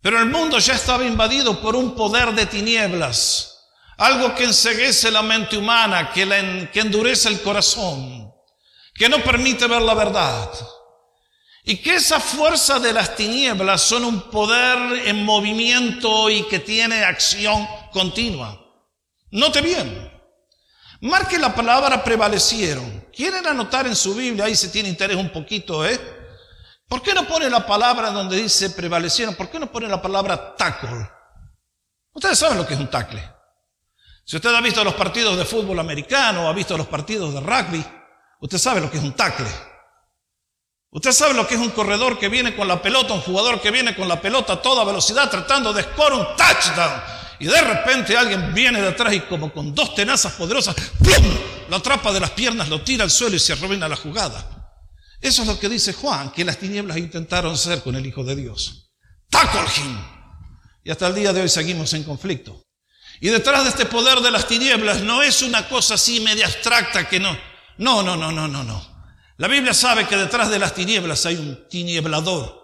Pero 0.00 0.18
el 0.18 0.26
mundo 0.26 0.58
ya 0.58 0.74
estaba 0.74 1.04
invadido 1.04 1.60
por 1.60 1.76
un 1.76 1.94
poder 1.94 2.34
de 2.34 2.46
tinieblas 2.46 3.52
algo 3.96 4.34
que 4.34 4.42
enseguece 4.42 5.12
la 5.12 5.22
mente 5.22 5.56
humana, 5.56 6.10
que, 6.12 6.68
que 6.72 6.80
endurece 6.80 7.28
el 7.28 7.40
corazón, 7.40 8.23
que 8.94 9.08
no 9.08 9.22
permite 9.22 9.66
ver 9.66 9.82
la 9.82 9.94
verdad. 9.94 10.50
Y 11.64 11.78
que 11.78 11.94
esa 11.94 12.20
fuerza 12.20 12.78
de 12.78 12.92
las 12.92 13.16
tinieblas 13.16 13.80
son 13.80 14.04
un 14.04 14.30
poder 14.30 15.08
en 15.08 15.24
movimiento 15.24 16.28
y 16.28 16.42
que 16.44 16.58
tiene 16.58 17.02
acción 17.04 17.66
continua. 17.92 18.60
Note 19.30 19.62
bien. 19.62 20.12
Marque 21.00 21.38
la 21.38 21.54
palabra 21.54 22.04
prevalecieron. 22.04 23.08
¿Quieren 23.14 23.46
anotar 23.46 23.86
en 23.86 23.96
su 23.96 24.14
Biblia? 24.14 24.44
Ahí 24.44 24.54
se 24.54 24.68
tiene 24.68 24.88
interés 24.88 25.16
un 25.16 25.30
poquito, 25.30 25.86
¿eh? 25.86 25.98
¿Por 26.86 27.02
qué 27.02 27.14
no 27.14 27.26
pone 27.26 27.48
la 27.48 27.66
palabra 27.66 28.10
donde 28.10 28.36
dice 28.36 28.70
prevalecieron? 28.70 29.34
¿Por 29.34 29.50
qué 29.50 29.58
no 29.58 29.72
pone 29.72 29.88
la 29.88 30.00
palabra 30.00 30.54
tackle? 30.54 31.08
Ustedes 32.12 32.38
saben 32.38 32.58
lo 32.58 32.66
que 32.66 32.74
es 32.74 32.80
un 32.80 32.88
tackle. 32.88 33.22
Si 34.24 34.36
usted 34.36 34.54
ha 34.54 34.60
visto 34.60 34.84
los 34.84 34.94
partidos 34.94 35.36
de 35.36 35.44
fútbol 35.44 35.78
americano 35.78 36.48
ha 36.48 36.52
visto 36.52 36.76
los 36.76 36.86
partidos 36.86 37.34
de 37.34 37.40
rugby, 37.40 37.84
usted 38.44 38.58
sabe 38.58 38.80
lo 38.80 38.90
que 38.90 38.98
es 38.98 39.02
un 39.02 39.14
tackle. 39.14 39.46
Usted 40.90 41.12
sabe 41.12 41.34
lo 41.34 41.46
que 41.46 41.54
es 41.54 41.60
un 41.60 41.70
corredor 41.70 42.18
que 42.18 42.28
viene 42.28 42.54
con 42.54 42.68
la 42.68 42.80
pelota, 42.80 43.14
un 43.14 43.22
jugador 43.22 43.60
que 43.60 43.70
viene 43.70 43.96
con 43.96 44.06
la 44.06 44.20
pelota 44.20 44.52
a 44.52 44.62
toda 44.62 44.84
velocidad 44.84 45.28
tratando 45.30 45.72
de 45.72 45.82
score 45.82 46.12
un 46.12 46.26
touchdown. 46.36 47.02
Y 47.40 47.46
de 47.46 47.60
repente 47.60 48.16
alguien 48.16 48.54
viene 48.54 48.80
detrás 48.80 49.12
y 49.12 49.20
como 49.20 49.52
con 49.52 49.74
dos 49.74 49.94
tenazas 49.94 50.34
poderosas, 50.34 50.76
¡plum! 51.02 51.24
lo 51.68 51.76
atrapa 51.76 52.12
de 52.12 52.20
las 52.20 52.30
piernas, 52.30 52.68
lo 52.68 52.82
tira 52.82 53.02
al 53.02 53.10
suelo 53.10 53.34
y 53.34 53.40
se 53.40 53.54
arruina 53.54 53.88
la 53.88 53.96
jugada. 53.96 54.76
Eso 55.20 55.42
es 55.42 55.48
lo 55.48 55.58
que 55.58 55.68
dice 55.68 55.94
Juan, 55.94 56.30
que 56.30 56.44
las 56.44 56.58
tinieblas 56.58 56.98
intentaron 56.98 57.54
hacer 57.54 57.82
con 57.82 57.96
el 57.96 58.06
Hijo 58.06 58.22
de 58.22 58.36
Dios. 58.36 58.92
Tackle 59.30 59.82
him. 59.82 59.98
Y 60.84 60.90
hasta 60.90 61.06
el 61.06 61.14
día 61.14 61.32
de 61.32 61.40
hoy 61.40 61.48
seguimos 61.48 61.92
en 61.94 62.04
conflicto. 62.04 62.62
Y 63.20 63.30
detrás 63.30 63.64
de 63.64 63.70
este 63.70 63.86
poder 63.86 64.20
de 64.20 64.30
las 64.30 64.46
tinieblas 64.46 65.00
no 65.00 65.22
es 65.22 65.42
una 65.42 65.66
cosa 65.68 65.94
así 65.94 66.20
media 66.20 66.46
abstracta 66.46 67.08
que 67.08 67.18
no. 67.18 67.36
No, 67.78 68.02
no, 68.02 68.16
no, 68.16 68.30
no, 68.30 68.46
no, 68.46 68.62
no. 68.62 68.94
La 69.36 69.48
Biblia 69.48 69.74
sabe 69.74 70.06
que 70.06 70.16
detrás 70.16 70.48
de 70.50 70.58
las 70.58 70.74
tinieblas 70.74 71.26
hay 71.26 71.36
un 71.36 71.68
tinieblador. 71.68 72.62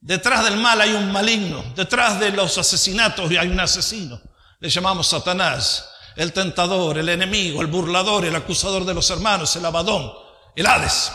Detrás 0.00 0.44
del 0.44 0.56
mal 0.56 0.80
hay 0.80 0.92
un 0.92 1.12
maligno. 1.12 1.64
Detrás 1.76 2.18
de 2.18 2.30
los 2.30 2.58
asesinatos 2.58 3.30
hay 3.30 3.48
un 3.48 3.60
asesino. 3.60 4.20
Le 4.60 4.68
llamamos 4.68 5.06
Satanás, 5.06 5.88
el 6.16 6.32
tentador, 6.32 6.98
el 6.98 7.08
enemigo, 7.08 7.60
el 7.60 7.68
burlador, 7.68 8.24
el 8.24 8.34
acusador 8.34 8.84
de 8.84 8.94
los 8.94 9.08
hermanos, 9.10 9.54
el 9.54 9.64
abadón, 9.64 10.12
el 10.56 10.66
Hades. 10.66 11.12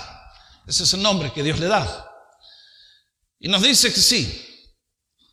Ese 0.66 0.84
es 0.84 0.94
el 0.94 1.02
nombre 1.02 1.34
que 1.34 1.44
Dios 1.44 1.60
le 1.60 1.68
da. 1.68 2.10
Y 3.40 3.50
nos 3.50 3.62
dice 3.62 3.94
que 3.94 4.00
sí, 4.00 4.74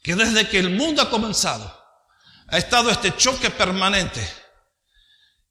que 0.03 0.17
desde 0.17 0.49
que 0.49 0.59
el 0.59 0.71
mundo 0.71 1.03
ha 1.03 1.11
comenzado, 1.11 1.73
ha 2.49 2.59
estado 2.59 2.91
este 2.91 3.17
choque 3.17 3.51
permanente 3.51 4.40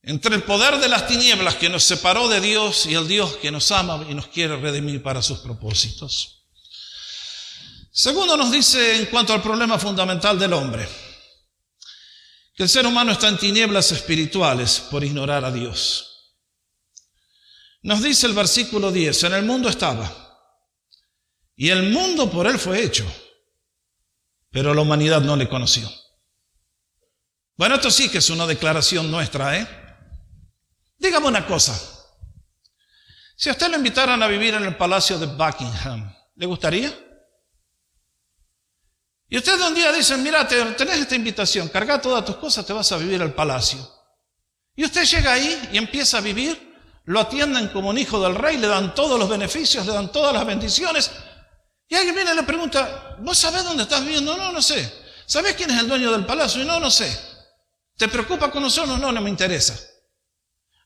entre 0.02 0.36
el 0.36 0.44
poder 0.44 0.80
de 0.80 0.88
las 0.88 1.08
tinieblas 1.08 1.56
que 1.56 1.70
nos 1.70 1.84
separó 1.84 2.28
de 2.28 2.40
Dios 2.40 2.86
y 2.86 2.96
el 2.96 3.08
Dios 3.08 3.38
que 3.38 3.52
nos 3.52 3.72
ama 3.72 4.06
y 4.10 4.14
nos 4.14 4.28
quiere 4.28 4.58
redimir 4.58 5.04
para 5.04 5.22
sus 5.22 5.40
propósitos. 5.40 6.46
Segundo 7.92 8.38
nos 8.38 8.52
dice 8.52 8.98
en 8.98 9.08
cuanto 9.08 9.34
al 9.34 9.42
problema 9.42 9.78
fundamental 9.78 10.40
del 10.40 10.54
hombre, 10.54 10.88
que 12.56 12.64
el 12.64 12.70
ser 12.70 12.86
humano 12.86 13.12
está 13.12 13.28
en 13.28 13.38
tinieblas 13.38 13.92
espirituales 13.92 14.80
por 14.92 15.04
ignorar 15.04 15.44
a 15.44 15.52
Dios. 15.52 16.36
Nos 17.82 18.02
dice 18.02 18.28
el 18.28 18.34
versículo 18.34 18.92
10, 18.92 19.24
en 19.24 19.34
el 19.34 19.46
mundo 19.46 19.70
estaba, 19.70 20.12
y 21.56 21.70
el 21.70 21.92
mundo 21.92 22.30
por 22.30 22.48
él 22.48 22.58
fue 22.58 22.84
hecho, 22.84 23.06
pero 24.50 24.74
la 24.74 24.82
humanidad 24.82 25.22
no 25.22 25.36
le 25.36 25.50
conoció. 25.50 25.90
Bueno, 27.58 27.76
esto 27.76 27.92
sí 27.92 28.10
que 28.10 28.20
es 28.20 28.30
una 28.30 28.48
declaración 28.48 29.12
nuestra, 29.12 29.58
¿eh? 29.58 29.89
Dígame 31.00 31.28
una 31.28 31.48
cosa. 31.48 31.74
Si 33.36 33.48
a 33.48 33.54
usted 33.54 33.70
lo 33.70 33.78
invitaran 33.78 34.22
a 34.22 34.28
vivir 34.28 34.54
en 34.54 34.66
el 34.66 34.76
palacio 34.76 35.18
de 35.18 35.26
Buckingham, 35.28 36.14
¿le 36.36 36.46
gustaría? 36.46 36.94
Y 39.30 39.38
usted 39.38 39.62
un 39.62 39.74
día 39.74 39.94
dice, 39.94 40.18
mira, 40.18 40.46
tenés 40.48 40.98
esta 40.98 41.16
invitación, 41.16 41.70
carga 41.70 42.02
todas 42.02 42.26
tus 42.26 42.36
cosas, 42.36 42.66
te 42.66 42.74
vas 42.74 42.92
a 42.92 42.98
vivir 42.98 43.22
al 43.22 43.34
palacio. 43.34 43.80
Y 44.76 44.84
usted 44.84 45.06
llega 45.06 45.34
ahí 45.34 45.70
y 45.72 45.78
empieza 45.78 46.18
a 46.18 46.22
vivir, 46.22 46.76
lo 47.06 47.22
atienden 47.22 47.70
como 47.70 47.90
un 47.90 47.98
hijo 47.98 48.22
del 48.22 48.36
rey, 48.36 48.58
le 48.58 48.68
dan 48.68 48.94
todos 48.94 49.18
los 49.18 49.30
beneficios, 49.30 49.86
le 49.86 49.94
dan 49.94 50.12
todas 50.12 50.34
las 50.34 50.46
bendiciones. 50.46 51.12
Y 51.88 51.96
alguien 51.96 52.16
viene 52.16 52.34
y 52.34 52.36
le 52.36 52.44
pregunta, 52.44 53.16
¿vos 53.20 53.38
sabés 53.38 53.64
dónde 53.64 53.84
estás 53.84 54.04
viviendo? 54.04 54.36
No, 54.36 54.52
no 54.52 54.62
sé. 54.62 54.92
¿Sabés 55.26 55.56
quién 55.56 55.72
es 55.72 55.80
el 55.80 55.88
dueño 55.88 56.12
del 56.12 56.26
palacio? 56.26 56.66
No, 56.66 56.80
no 56.80 56.92
sé. 56.92 57.18
¿Te 57.96 58.08
preocupa 58.08 58.52
con 58.52 58.64
nosotros? 58.64 59.00
No, 59.00 59.12
no 59.12 59.22
me 59.22 59.30
interesa. 59.30 59.80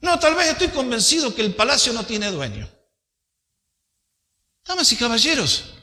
No, 0.04 0.20
tal 0.20 0.36
vez 0.36 0.50
estoy 0.50 0.68
convencido 0.68 1.34
que 1.34 1.42
el 1.42 1.56
palacio 1.56 1.94
no 1.94 2.06
tiene 2.06 2.30
dueño. 2.30 2.70
Damas 4.66 4.92
y 4.92 4.98
caballeros, 4.98 5.76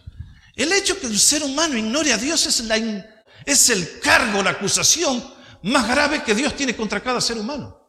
el 0.55 0.71
hecho 0.75 1.01
que 1.01 1.07
el 1.07 1.19
ser 1.19 1.43
humano 1.43 1.79
ignore 1.79 2.13
a 2.13 2.19
Dios 2.19 2.45
es, 2.45 3.71
el 3.71 4.01
cargo, 4.01 4.43
la 4.43 4.51
acusación 4.51 5.25
más 5.63 5.89
grave 5.89 6.23
que 6.23 6.35
Dios 6.35 6.55
tiene 6.55 6.77
contra 6.77 7.03
cada 7.03 7.19
ser 7.23 7.39
humano. 7.39 7.81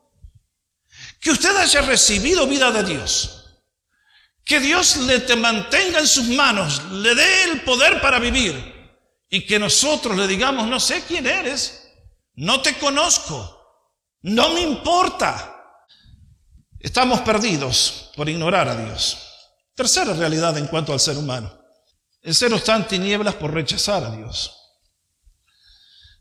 Que 1.20 1.32
usted 1.32 1.54
haya 1.54 1.82
recibido 1.82 2.48
vida 2.48 2.72
de 2.72 2.84
Dios, 2.84 3.64
que 4.46 4.62
Dios 4.62 4.96
le 4.98 5.20
te 5.20 5.36
mantenga 5.36 6.00
en 6.00 6.08
sus 6.08 6.30
manos, 6.30 6.82
le 6.92 7.14
dé 7.14 7.44
el 7.44 7.62
poder 7.64 8.00
para 8.00 8.20
vivir 8.20 8.56
y 9.30 9.46
que 9.46 9.60
nosotros 9.60 10.16
le 10.16 10.28
digamos, 10.28 10.66
no 10.66 10.80
sé 10.80 11.04
quién 11.06 11.28
eres, 11.28 11.90
no 12.36 12.62
te 12.62 12.78
conozco, 12.78 13.92
no 14.22 14.54
me 14.54 14.62
importa. 14.62 15.51
Estamos 16.82 17.22
perdidos 17.22 18.12
por 18.16 18.28
ignorar 18.28 18.68
a 18.68 18.76
Dios. 18.76 19.18
Tercera 19.76 20.14
realidad 20.14 20.58
en 20.58 20.66
cuanto 20.66 20.92
al 20.94 21.00
ser 21.00 21.16
humano. 21.16 21.56
El 22.22 22.34
ser 22.34 22.52
está 22.54 22.76
en 22.76 22.88
tinieblas 22.88 23.36
por 23.36 23.54
rechazar 23.54 24.04
a 24.04 24.16
Dios. 24.16 24.58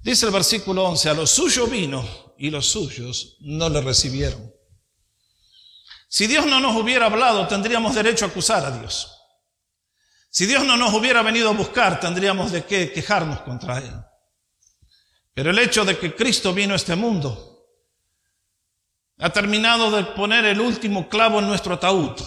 Dice 0.03 0.27
el 0.27 0.33
versículo 0.33 0.85
11, 0.85 1.11
a 1.11 1.15
los 1.15 1.31
suyos 1.31 1.71
vino 1.71 2.07
y 2.39 2.51
los 2.51 2.67
suyos 2.67 3.37
no 3.41 3.71
le 3.71 3.81
recibieron. 3.81 4.53
Si 6.09 6.27
Dios 6.27 6.45
no 6.45 6.61
nos 6.61 6.77
hubiera 6.77 7.07
hablado, 7.07 7.47
tendríamos 7.49 7.95
derecho 7.95 8.27
a 8.27 8.29
acusar 8.29 8.65
a 8.65 8.79
Dios. 8.79 9.17
Si 10.29 10.45
Dios 10.45 10.65
no 10.65 10.77
nos 10.77 10.93
hubiera 10.93 11.23
venido 11.23 11.49
a 11.49 11.55
buscar, 11.55 12.01
tendríamos 12.01 12.53
de 12.53 12.65
qué 12.65 12.93
quejarnos 12.93 13.41
contra 13.43 13.79
Él. 13.79 13.95
Pero 15.33 15.51
el 15.51 15.59
hecho 15.59 15.85
de 15.85 15.99
que 15.99 16.15
Cristo 16.15 16.53
vino 16.53 16.75
a 16.75 16.77
este 16.77 16.97
mundo 16.97 17.50
ha 19.21 19.31
terminado 19.31 19.91
de 19.91 20.05
poner 20.05 20.45
el 20.47 20.61
último 20.61 21.09
clavo 21.09 21.39
en 21.39 21.47
nuestro 21.47 21.75
ataúd. 21.75 22.21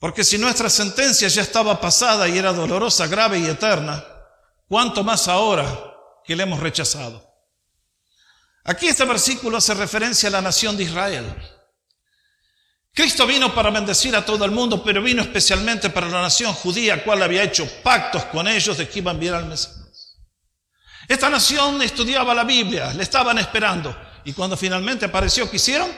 Porque 0.00 0.24
si 0.24 0.38
nuestra 0.38 0.68
sentencia 0.68 1.28
ya 1.28 1.42
estaba 1.42 1.80
pasada 1.80 2.28
y 2.28 2.38
era 2.38 2.52
dolorosa, 2.52 3.06
grave 3.06 3.38
y 3.38 3.46
eterna, 3.46 4.04
¿cuánto 4.68 5.02
más 5.02 5.28
ahora 5.28 5.66
que 6.24 6.36
le 6.36 6.42
hemos 6.42 6.60
rechazado? 6.60 7.24
Aquí 8.64 8.86
este 8.86 9.04
versículo 9.04 9.56
hace 9.56 9.74
referencia 9.74 10.28
a 10.28 10.32
la 10.32 10.42
nación 10.42 10.76
de 10.76 10.84
Israel. 10.84 11.24
Cristo 12.92 13.26
vino 13.26 13.54
para 13.54 13.70
bendecir 13.70 14.14
a 14.16 14.24
todo 14.24 14.44
el 14.44 14.50
mundo, 14.50 14.82
pero 14.82 15.00
vino 15.00 15.22
especialmente 15.22 15.88
para 15.88 16.08
la 16.08 16.22
nación 16.22 16.52
judía, 16.52 17.04
cual 17.04 17.22
había 17.22 17.44
hecho 17.44 17.66
pactos 17.82 18.24
con 18.24 18.48
ellos 18.48 18.76
de 18.76 18.88
que 18.88 18.98
iban 18.98 19.12
a 19.12 19.14
enviar 19.14 19.34
al 19.36 19.46
Mesías. 19.46 20.18
Esta 21.06 21.30
nación 21.30 21.80
estudiaba 21.80 22.34
la 22.34 22.44
Biblia, 22.44 22.92
le 22.92 23.02
estaban 23.04 23.38
esperando. 23.38 24.07
Y 24.28 24.34
cuando 24.34 24.58
finalmente 24.58 25.06
apareció, 25.06 25.48
¿qué 25.48 25.56
hicieron? 25.56 25.90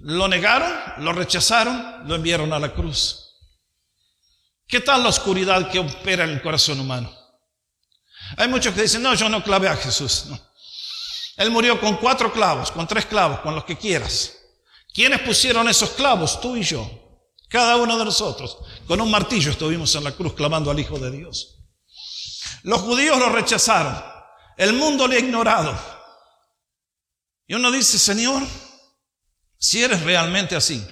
Lo 0.00 0.26
negaron, 0.26 1.04
lo 1.04 1.12
rechazaron, 1.12 2.08
lo 2.08 2.16
enviaron 2.16 2.52
a 2.52 2.58
la 2.58 2.74
cruz. 2.74 3.36
¿Qué 4.66 4.80
tal 4.80 5.04
la 5.04 5.10
oscuridad 5.10 5.70
que 5.70 5.78
opera 5.78 6.24
en 6.24 6.30
el 6.30 6.42
corazón 6.42 6.80
humano? 6.80 7.08
Hay 8.36 8.48
muchos 8.48 8.74
que 8.74 8.82
dicen, 8.82 9.00
no, 9.00 9.14
yo 9.14 9.28
no 9.28 9.44
clavé 9.44 9.68
a 9.68 9.76
Jesús. 9.76 10.24
Él 11.36 11.52
murió 11.52 11.80
con 11.80 11.98
cuatro 11.98 12.32
clavos, 12.32 12.72
con 12.72 12.84
tres 12.88 13.06
clavos, 13.06 13.38
con 13.42 13.54
los 13.54 13.62
que 13.62 13.78
quieras. 13.78 14.36
¿Quiénes 14.92 15.20
pusieron 15.20 15.68
esos 15.68 15.90
clavos? 15.90 16.40
Tú 16.40 16.56
y 16.56 16.64
yo. 16.64 16.90
Cada 17.48 17.76
uno 17.76 17.96
de 17.96 18.06
nosotros. 18.06 18.58
Con 18.88 19.00
un 19.00 19.08
martillo 19.08 19.52
estuvimos 19.52 19.94
en 19.94 20.02
la 20.02 20.10
cruz 20.10 20.34
clamando 20.34 20.68
al 20.68 20.80
Hijo 20.80 20.98
de 20.98 21.12
Dios. 21.12 21.58
Los 22.64 22.80
judíos 22.80 23.20
lo 23.20 23.28
rechazaron. 23.28 24.02
El 24.56 24.72
mundo 24.72 25.06
le 25.06 25.14
ha 25.14 25.20
ignorado. 25.20 25.91
Y 27.46 27.54
uno 27.54 27.70
dice, 27.70 27.98
Señor, 27.98 28.42
si 29.58 29.82
eres 29.82 30.02
realmente 30.02 30.56
así, 30.56 30.86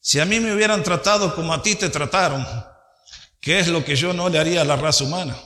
si 0.00 0.20
a 0.20 0.24
mí 0.24 0.40
me 0.40 0.54
hubieran 0.54 0.82
tratado 0.82 1.34
como 1.34 1.52
a 1.52 1.62
ti 1.62 1.74
te 1.76 1.88
trataron, 1.88 2.46
¿qué 3.40 3.60
es 3.60 3.68
lo 3.68 3.84
que 3.84 3.96
yo 3.96 4.12
no 4.12 4.28
le 4.28 4.38
haría 4.38 4.62
a 4.62 4.64
la 4.64 4.76
raza 4.76 5.04
humana? 5.04 5.36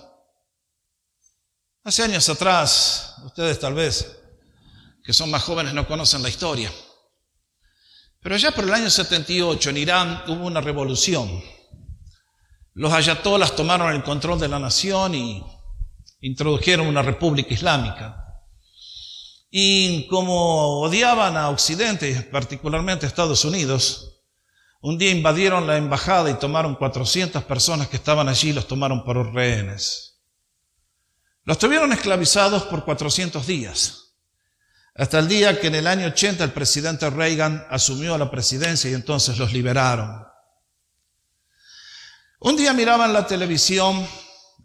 Hace 1.84 2.02
años 2.02 2.28
atrás, 2.28 3.16
ustedes 3.24 3.58
tal 3.58 3.74
vez, 3.74 4.18
que 5.02 5.12
son 5.12 5.30
más 5.30 5.42
jóvenes, 5.42 5.74
no 5.74 5.86
conocen 5.86 6.22
la 6.22 6.28
historia. 6.28 6.72
Pero 8.20 8.36
ya 8.36 8.52
por 8.52 8.64
el 8.64 8.72
año 8.72 8.88
78 8.88 9.70
en 9.70 9.76
Irán 9.76 10.24
hubo 10.28 10.46
una 10.46 10.60
revolución 10.60 11.42
los 12.74 12.92
ayatolas 12.92 13.54
tomaron 13.54 13.94
el 13.94 14.02
control 14.02 14.40
de 14.40 14.48
la 14.48 14.58
nación 14.58 15.14
y 15.14 15.44
introdujeron 16.24 16.86
una 16.86 17.02
república 17.02 17.52
islámica. 17.52 18.24
Y 19.50 20.08
como 20.08 20.80
odiaban 20.80 21.36
a 21.36 21.50
Occidente, 21.50 22.28
particularmente 22.32 23.04
a 23.04 23.08
Estados 23.08 23.44
Unidos, 23.44 24.22
un 24.80 24.96
día 24.96 25.10
invadieron 25.10 25.66
la 25.66 25.76
embajada 25.76 26.30
y 26.30 26.38
tomaron 26.38 26.76
400 26.76 27.44
personas 27.44 27.88
que 27.88 27.96
estaban 27.96 28.28
allí 28.28 28.50
y 28.50 28.52
los 28.54 28.66
tomaron 28.66 29.04
por 29.04 29.34
rehenes. 29.34 30.22
Los 31.44 31.58
tuvieron 31.58 31.92
esclavizados 31.92 32.64
por 32.64 32.84
400 32.84 33.46
días, 33.46 34.00
Hasta 34.94 35.18
el 35.18 35.28
día 35.28 35.60
que 35.60 35.66
en 35.66 35.74
el 35.74 35.86
año 35.86 36.06
80 36.06 36.42
el 36.42 36.52
presidente 36.52 37.10
Reagan 37.10 37.66
asumió 37.68 38.16
la 38.16 38.30
presidencia 38.30 38.90
y 38.90 38.94
entonces 38.94 39.36
los 39.38 39.52
liberaron. 39.52 40.24
Un 42.40 42.56
día 42.56 42.72
miraba 42.72 43.04
en 43.04 43.12
la 43.12 43.26
televisión 43.26 44.06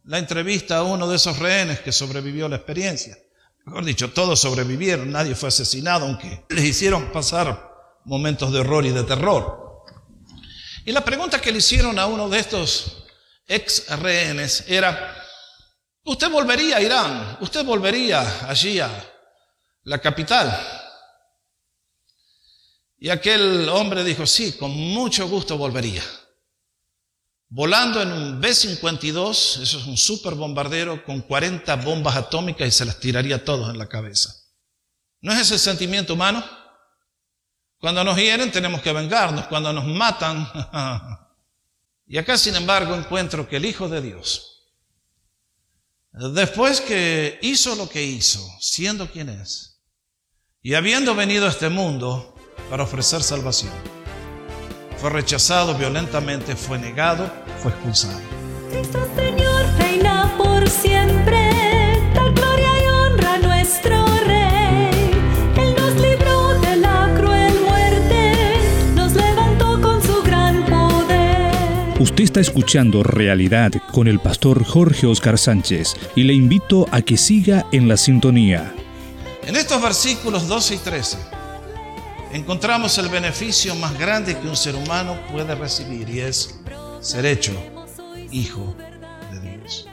la 0.10 0.18
entrevista 0.18 0.78
a 0.78 0.84
uno 0.84 1.08
de 1.08 1.18
esos 1.18 1.38
rehenes 1.38 1.82
que 1.82 1.92
sobrevivió 1.92 2.50
la 2.50 2.56
experiencia. 2.56 3.16
Mejor 3.64 3.86
dicho, 3.86 4.12
todos 4.12 4.40
sobrevivieron, 4.40 5.12
nadie 5.12 5.36
fue 5.36 5.50
asesinado, 5.50 6.08
aunque 6.08 6.46
les 6.50 6.66
hicieron 6.66 7.12
pasar 7.12 7.72
momentos 8.06 8.52
de 8.52 8.60
horror 8.60 8.88
y 8.88 8.90
de 8.90 9.04
terror. 9.04 9.86
Y 10.84 10.92
la 10.94 11.06
pregunta 11.06 11.40
que 11.40 11.52
le 11.52 11.60
hicieron 11.60 12.00
a 12.00 12.08
uno 12.08 12.28
de 12.28 12.40
estos 12.40 13.04
ex 13.46 13.88
rehenes 14.00 14.64
era, 14.68 15.16
¿usted 16.06 16.32
volvería 16.32 16.78
a 16.78 16.82
Irán? 16.82 17.38
¿Usted 17.42 17.64
volvería 17.64 18.50
allí 18.50 18.80
a 18.80 18.90
la 19.84 20.00
capital? 20.00 20.60
Y 22.98 23.10
aquel 23.10 23.70
hombre 23.70 24.04
dijo, 24.04 24.26
sí, 24.26 24.54
con 24.54 24.72
mucho 24.72 25.30
gusto 25.30 25.56
volvería 25.56 26.02
volando 27.50 28.02
en 28.02 28.12
un 28.12 28.40
B-52, 28.40 29.62
eso 29.62 29.80
es 29.80 29.86
un 29.86 29.98
super 29.98 30.36
bombardero 30.36 31.04
con 31.04 31.22
40 31.22 31.76
bombas 31.78 32.16
atómicas 32.16 32.68
y 32.68 32.72
se 32.72 32.86
las 32.86 33.00
tiraría 33.00 33.44
todos 33.44 33.70
en 33.70 33.78
la 33.78 33.90
cabeza. 33.90 34.36
¿No 35.22 35.34
es 35.34 35.40
ese 35.40 35.56
el 35.56 35.60
sentimiento 35.60 36.14
humano? 36.14 36.44
Cuando 37.80 38.04
nos 38.04 38.18
hieren 38.18 38.52
tenemos 38.52 38.82
que 38.82 38.94
vengarnos, 38.94 39.48
cuando 39.48 39.74
nos 39.74 39.86
matan. 39.86 40.48
y 42.08 42.18
acá, 42.18 42.38
sin 42.38 42.56
embargo, 42.56 42.96
encuentro 42.96 43.48
que 43.48 43.58
el 43.58 43.66
Hijo 43.66 43.90
de 43.90 44.02
Dios, 44.02 44.70
después 46.12 46.82
que 46.82 47.40
hizo 47.42 47.76
lo 47.76 47.90
que 47.90 48.04
hizo, 48.04 48.46
siendo 48.60 49.10
quien 49.10 49.30
es, 49.30 49.82
y 50.62 50.76
habiendo 50.76 51.16
venido 51.16 51.46
a 51.48 51.50
este 51.50 51.70
mundo 51.70 52.36
para 52.70 52.84
ofrecer 52.84 53.24
salvación, 53.24 53.99
fue 55.00 55.10
rechazado 55.10 55.76
violentamente, 55.76 56.56
fue 56.56 56.78
negado, 56.78 57.32
fue 57.62 57.72
expulsado. 57.72 58.20
Cristo 58.70 59.00
Señor 59.16 59.66
reina 59.78 60.34
por 60.38 60.70
siempre, 60.70 61.50
da 62.14 62.30
gloria 62.30 62.84
y 62.84 62.88
honra 62.88 63.34
a 63.36 63.40
nuestro 63.40 64.06
Rey. 64.26 65.12
Él 65.58 65.76
nos 65.78 65.96
libró 65.96 66.60
de 66.60 66.76
la 66.76 67.14
cruel 67.18 67.54
muerte, 67.62 68.34
nos 68.94 69.14
levantó 69.14 69.82
con 69.82 70.04
su 70.04 70.22
gran 70.22 70.66
poder. 70.66 72.02
Usted 72.02 72.24
está 72.26 72.42
escuchando 72.42 73.02
Realidad 73.02 73.72
con 73.94 74.08
el 74.08 74.20
pastor 74.20 74.66
Jorge 74.66 75.08
Oscar 75.08 75.38
Sánchez 75.38 75.96
y 76.16 76.24
le 76.24 76.34
invito 76.34 76.88
a 76.92 77.02
que 77.02 77.18
siga 77.18 77.66
en 77.72 77.88
la 77.88 77.96
sintonía. 77.96 78.74
En 79.44 79.56
estos 79.56 79.82
versículos 79.82 80.48
12 80.48 80.76
y 80.76 80.78
13 80.78 81.39
encontramos 82.32 82.98
el 82.98 83.10
beneficio 83.10 83.76
más 83.76 83.98
grande 83.98 84.40
que 84.40 84.48
un 84.48 84.56
ser 84.56 84.76
humano 84.76 85.20
puede 85.32 85.56
recibir 85.56 86.10
y 86.10 86.22
es 86.22 86.60
ser 87.02 87.26
hecho 87.26 87.52
hijo 88.32 88.76
de 89.32 89.40
Dios. 89.40 89.88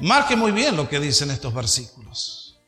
Marque 0.00 0.34
muy 0.34 0.52
bien 0.52 0.76
lo 0.76 0.88
que 0.88 0.98
dicen 0.98 1.30
estos 1.30 1.54
versículos. 1.54 2.58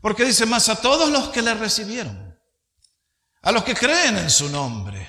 Porque 0.00 0.24
dice 0.24 0.46
más 0.46 0.68
a 0.68 0.76
todos 0.76 1.10
los 1.10 1.28
que 1.28 1.42
le 1.42 1.54
recibieron, 1.54 2.38
a 3.42 3.52
los 3.52 3.64
que 3.64 3.74
creen 3.74 4.16
en 4.16 4.30
su 4.30 4.48
nombre, 4.48 5.06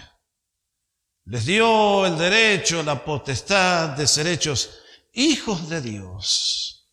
les 1.25 1.45
dio 1.45 2.05
el 2.05 2.17
derecho, 2.17 2.81
la 2.81 3.03
potestad 3.03 3.89
de 3.89 4.07
ser 4.07 4.27
hechos 4.27 4.79
hijos 5.13 5.69
de 5.69 5.81
Dios. 5.81 6.87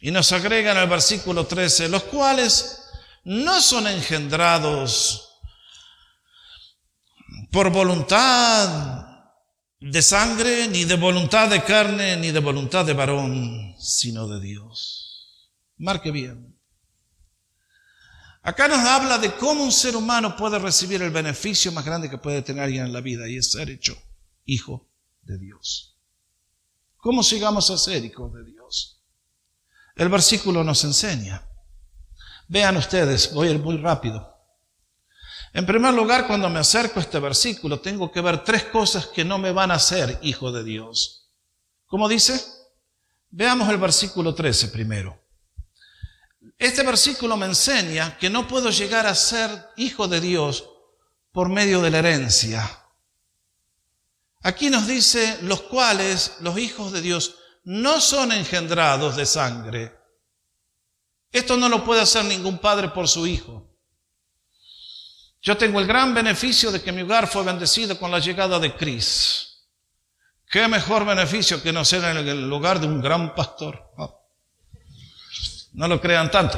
Y 0.00 0.10
nos 0.10 0.32
agregan 0.32 0.76
el 0.76 0.88
versículo 0.88 1.46
13, 1.46 1.88
los 1.88 2.02
cuales 2.04 2.83
no 3.24 3.60
son 3.60 3.86
engendrados 3.86 5.28
por 7.50 7.70
voluntad 7.70 9.32
de 9.80 10.02
sangre, 10.02 10.68
ni 10.68 10.84
de 10.84 10.96
voluntad 10.96 11.48
de 11.48 11.62
carne, 11.62 12.16
ni 12.16 12.30
de 12.30 12.40
voluntad 12.40 12.84
de 12.84 12.94
varón, 12.94 13.74
sino 13.78 14.26
de 14.28 14.40
Dios. 14.40 15.50
Marque 15.76 16.10
bien. 16.10 16.58
Acá 18.42 18.68
nos 18.68 18.78
habla 18.78 19.18
de 19.18 19.34
cómo 19.36 19.64
un 19.64 19.72
ser 19.72 19.96
humano 19.96 20.36
puede 20.36 20.58
recibir 20.58 21.00
el 21.02 21.10
beneficio 21.10 21.72
más 21.72 21.84
grande 21.84 22.10
que 22.10 22.18
puede 22.18 22.42
tener 22.42 22.64
alguien 22.64 22.86
en 22.86 22.92
la 22.92 23.00
vida 23.00 23.28
y 23.28 23.38
es 23.38 23.52
ser 23.52 23.70
hecho 23.70 23.96
hijo 24.44 24.90
de 25.22 25.38
Dios. 25.38 25.98
¿Cómo 26.96 27.22
sigamos 27.22 27.70
a 27.70 27.78
ser 27.78 28.04
hijos 28.04 28.32
de 28.34 28.44
Dios? 28.44 29.02
El 29.96 30.08
versículo 30.08 30.62
nos 30.62 30.84
enseña. 30.84 31.46
Vean 32.48 32.76
ustedes, 32.76 33.32
voy 33.32 33.48
a 33.48 33.50
ir 33.52 33.58
muy 33.58 33.76
rápido. 33.78 34.34
En 35.52 35.66
primer 35.66 35.94
lugar, 35.94 36.26
cuando 36.26 36.50
me 36.50 36.58
acerco 36.58 36.98
a 36.98 37.02
este 37.02 37.18
versículo, 37.20 37.80
tengo 37.80 38.10
que 38.10 38.20
ver 38.20 38.42
tres 38.42 38.64
cosas 38.64 39.06
que 39.06 39.24
no 39.24 39.38
me 39.38 39.52
van 39.52 39.70
a 39.70 39.74
hacer 39.74 40.18
hijo 40.22 40.50
de 40.50 40.64
Dios. 40.64 41.30
¿Cómo 41.86 42.08
dice? 42.08 42.40
Veamos 43.30 43.68
el 43.68 43.78
versículo 43.78 44.34
13 44.34 44.68
primero. 44.68 45.22
Este 46.58 46.82
versículo 46.82 47.36
me 47.36 47.46
enseña 47.46 48.18
que 48.18 48.30
no 48.30 48.46
puedo 48.46 48.70
llegar 48.70 49.06
a 49.06 49.14
ser 49.14 49.50
hijo 49.76 50.08
de 50.08 50.20
Dios 50.20 50.68
por 51.32 51.48
medio 51.48 51.80
de 51.82 51.90
la 51.90 51.98
herencia. 51.98 52.84
Aquí 54.42 54.70
nos 54.70 54.86
dice 54.86 55.38
los 55.42 55.62
cuales 55.62 56.36
los 56.40 56.58
hijos 56.58 56.92
de 56.92 57.00
Dios 57.00 57.36
no 57.64 58.00
son 58.00 58.30
engendrados 58.30 59.16
de 59.16 59.24
sangre, 59.24 59.96
esto 61.34 61.56
no 61.56 61.68
lo 61.68 61.84
puede 61.84 62.00
hacer 62.00 62.24
ningún 62.24 62.58
padre 62.58 62.90
por 62.90 63.08
su 63.08 63.26
hijo. 63.26 63.76
Yo 65.42 65.56
tengo 65.56 65.80
el 65.80 65.86
gran 65.86 66.14
beneficio 66.14 66.70
de 66.70 66.80
que 66.80 66.92
mi 66.92 67.02
hogar 67.02 67.26
fue 67.26 67.42
bendecido 67.42 67.98
con 67.98 68.12
la 68.12 68.20
llegada 68.20 68.60
de 68.60 68.74
Cris. 68.76 69.66
¿Qué 70.48 70.68
mejor 70.68 71.04
beneficio 71.04 71.60
que 71.60 71.72
no 71.72 71.84
ser 71.84 72.04
en 72.04 72.16
el 72.28 72.48
lugar 72.48 72.78
de 72.78 72.86
un 72.86 73.02
gran 73.02 73.34
pastor? 73.34 73.90
No 75.72 75.88
lo 75.88 76.00
crean 76.00 76.30
tanto. 76.30 76.56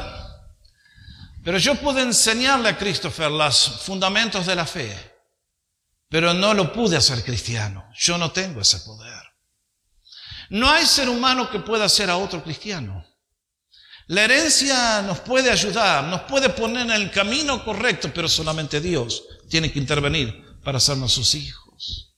Pero 1.42 1.56
yo 1.56 1.74
pude 1.76 2.02
enseñarle 2.02 2.68
a 2.68 2.76
Christopher 2.76 3.30
los 3.30 3.82
fundamentos 3.82 4.44
de 4.44 4.54
la 4.54 4.66
fe, 4.66 4.94
pero 6.10 6.34
no 6.34 6.52
lo 6.52 6.70
pude 6.70 6.98
hacer 6.98 7.24
cristiano. 7.24 7.88
Yo 7.94 8.18
no 8.18 8.30
tengo 8.30 8.60
ese 8.60 8.80
poder. 8.80 9.22
No 10.50 10.70
hay 10.70 10.84
ser 10.84 11.08
humano 11.08 11.48
que 11.48 11.60
pueda 11.60 11.88
ser 11.88 12.10
a 12.10 12.18
otro 12.18 12.44
cristiano. 12.44 13.06
La 14.08 14.22
herencia 14.22 15.02
nos 15.02 15.18
puede 15.20 15.50
ayudar, 15.50 16.04
nos 16.04 16.22
puede 16.22 16.48
poner 16.50 16.82
en 16.82 16.92
el 16.92 17.10
camino 17.10 17.64
correcto, 17.64 18.10
pero 18.14 18.28
solamente 18.28 18.80
Dios 18.80 19.24
tiene 19.48 19.72
que 19.72 19.80
intervenir 19.80 20.60
para 20.62 20.78
hacernos 20.78 21.12
sus 21.12 21.34
hijos. 21.34 22.14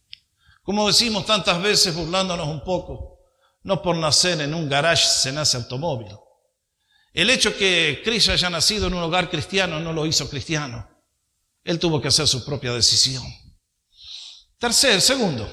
Como 0.62 0.86
decimos 0.86 1.24
tantas 1.24 1.62
veces 1.62 1.94
burlándonos 1.94 2.46
un 2.46 2.62
poco, 2.62 3.20
no 3.62 3.80
por 3.80 3.96
nacer 3.96 4.38
en 4.42 4.52
un 4.52 4.68
garage 4.68 5.06
se 5.06 5.32
nace 5.32 5.56
automóvil. 5.56 6.14
El 7.14 7.30
hecho 7.30 7.56
que 7.56 8.02
Cristo 8.04 8.32
haya 8.32 8.50
nacido 8.50 8.88
en 8.88 8.94
un 8.94 9.02
hogar 9.02 9.30
cristiano 9.30 9.80
no 9.80 9.94
lo 9.94 10.04
hizo 10.04 10.28
cristiano. 10.28 10.86
Él 11.64 11.78
tuvo 11.78 12.02
que 12.02 12.08
hacer 12.08 12.28
su 12.28 12.44
propia 12.44 12.74
decisión. 12.74 13.24
Tercer, 14.58 15.00
segundo, 15.00 15.48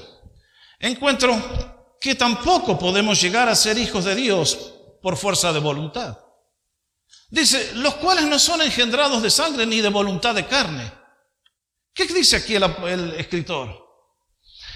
encuentro 0.78 1.96
que 1.98 2.14
tampoco 2.14 2.78
podemos 2.78 3.20
llegar 3.20 3.48
a 3.48 3.56
ser 3.56 3.78
hijos 3.78 4.04
de 4.04 4.14
Dios 4.14 4.74
por 5.00 5.16
fuerza 5.16 5.50
de 5.52 5.60
voluntad. 5.60 6.25
Dice, 7.28 7.72
los 7.74 7.94
cuales 7.96 8.24
no 8.24 8.38
son 8.38 8.62
engendrados 8.62 9.22
de 9.22 9.30
sangre 9.30 9.66
ni 9.66 9.80
de 9.80 9.88
voluntad 9.88 10.34
de 10.34 10.46
carne. 10.46 10.92
¿Qué 11.92 12.06
dice 12.06 12.36
aquí 12.36 12.54
el, 12.54 13.14
escritor? 13.18 13.84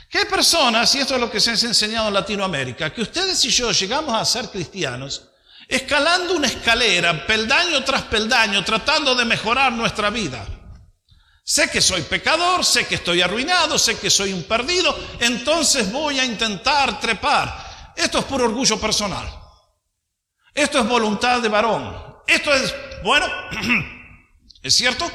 Que 0.08 0.18
hay 0.18 0.24
personas, 0.24 0.92
y 0.94 0.98
esto 0.98 1.14
es 1.14 1.20
lo 1.20 1.30
que 1.30 1.38
se 1.38 1.50
ha 1.50 1.54
enseñado 1.54 2.08
en 2.08 2.14
Latinoamérica, 2.14 2.92
que 2.92 3.02
ustedes 3.02 3.44
y 3.44 3.50
yo 3.50 3.70
llegamos 3.70 4.14
a 4.14 4.24
ser 4.24 4.48
cristianos 4.48 5.30
escalando 5.70 6.34
una 6.34 6.48
escalera, 6.48 7.24
peldaño 7.24 7.84
tras 7.84 8.02
peldaño, 8.02 8.64
tratando 8.64 9.14
de 9.14 9.24
mejorar 9.24 9.72
nuestra 9.72 10.10
vida. 10.10 10.44
Sé 11.44 11.70
que 11.70 11.80
soy 11.80 12.02
pecador, 12.02 12.64
sé 12.64 12.86
que 12.86 12.96
estoy 12.96 13.22
arruinado, 13.22 13.78
sé 13.78 13.96
que 13.96 14.10
soy 14.10 14.32
un 14.32 14.42
perdido, 14.42 14.98
entonces 15.20 15.90
voy 15.92 16.18
a 16.18 16.24
intentar 16.24 16.98
trepar. 17.00 17.92
Esto 17.94 18.18
es 18.18 18.24
por 18.24 18.42
orgullo 18.42 18.80
personal. 18.80 19.28
Esto 20.52 20.80
es 20.80 20.88
voluntad 20.88 21.40
de 21.40 21.48
varón. 21.48 22.09
Esto 22.30 22.54
es, 22.54 22.74
bueno, 23.02 23.26
es 24.62 24.74
cierto, 24.74 25.10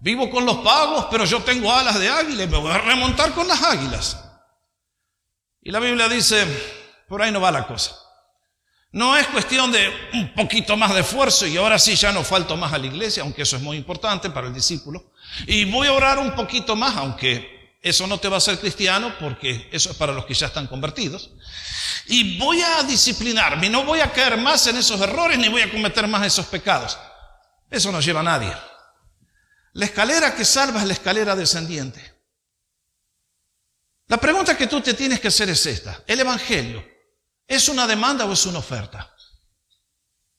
vivo 0.00 0.28
con 0.28 0.44
los 0.44 0.58
pagos, 0.58 1.06
pero 1.10 1.24
yo 1.24 1.40
tengo 1.42 1.72
alas 1.72 1.98
de 1.98 2.08
águila 2.08 2.42
y 2.42 2.48
me 2.48 2.58
voy 2.58 2.72
a 2.72 2.78
remontar 2.78 3.32
con 3.32 3.46
las 3.46 3.62
águilas. 3.62 4.24
Y 5.62 5.70
la 5.70 5.78
Biblia 5.78 6.08
dice, 6.08 6.46
por 7.08 7.22
ahí 7.22 7.30
no 7.30 7.40
va 7.40 7.50
la 7.50 7.66
cosa. 7.66 7.94
No 8.90 9.16
es 9.16 9.26
cuestión 9.26 9.70
de 9.70 9.92
un 10.14 10.34
poquito 10.34 10.76
más 10.76 10.94
de 10.94 11.00
esfuerzo 11.00 11.46
y 11.46 11.56
ahora 11.58 11.78
sí 11.78 11.94
ya 11.94 12.10
no 12.10 12.24
falto 12.24 12.56
más 12.56 12.72
a 12.72 12.78
la 12.78 12.86
iglesia, 12.86 13.22
aunque 13.22 13.42
eso 13.42 13.56
es 13.56 13.62
muy 13.62 13.76
importante 13.76 14.30
para 14.30 14.48
el 14.48 14.54
discípulo. 14.54 15.12
Y 15.46 15.66
voy 15.66 15.86
a 15.86 15.92
orar 15.92 16.18
un 16.18 16.34
poquito 16.34 16.74
más, 16.74 16.96
aunque 16.96 17.57
eso 17.80 18.06
no 18.06 18.18
te 18.18 18.28
va 18.28 18.36
a 18.36 18.38
hacer 18.38 18.58
cristiano, 18.58 19.14
porque 19.20 19.68
eso 19.72 19.90
es 19.90 19.96
para 19.96 20.12
los 20.12 20.24
que 20.24 20.34
ya 20.34 20.48
están 20.48 20.66
convertidos. 20.66 21.30
Y 22.06 22.38
voy 22.38 22.60
a 22.60 22.82
disciplinarme, 22.82 23.70
no 23.70 23.84
voy 23.84 24.00
a 24.00 24.12
caer 24.12 24.36
más 24.36 24.66
en 24.66 24.76
esos 24.76 25.00
errores 25.00 25.38
ni 25.38 25.48
voy 25.48 25.62
a 25.62 25.70
cometer 25.70 26.06
más 26.08 26.26
esos 26.26 26.46
pecados. 26.46 26.98
Eso 27.70 27.92
no 27.92 28.00
lleva 28.00 28.20
a 28.20 28.24
nadie. 28.24 28.56
La 29.74 29.84
escalera 29.84 30.34
que 30.34 30.44
salva 30.44 30.80
es 30.80 30.86
la 30.86 30.94
escalera 30.94 31.36
descendiente. 31.36 32.18
La 34.08 34.16
pregunta 34.16 34.56
que 34.56 34.66
tú 34.66 34.80
te 34.80 34.94
tienes 34.94 35.20
que 35.20 35.28
hacer 35.28 35.50
es 35.50 35.64
esta. 35.66 36.02
¿El 36.06 36.18
Evangelio 36.20 36.84
es 37.46 37.68
una 37.68 37.86
demanda 37.86 38.24
o 38.24 38.32
es 38.32 38.46
una 38.46 38.58
oferta? 38.58 39.14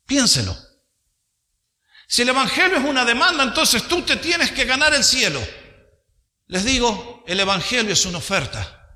Piénselo. 0.06 0.58
Si 2.08 2.24
el 2.24 2.30
Evangelio 2.30 2.78
es 2.78 2.84
una 2.84 3.06
demanda, 3.06 3.44
entonces 3.44 3.88
tú 3.88 4.02
te 4.02 4.16
tienes 4.18 4.52
que 4.52 4.66
ganar 4.66 4.96
el 4.96 5.04
cielo. 5.04 5.40
Les 6.48 6.66
digo, 6.66 7.09
el 7.30 7.40
Evangelio 7.40 7.94
es 7.94 8.06
una 8.08 8.18
oferta. 8.18 8.92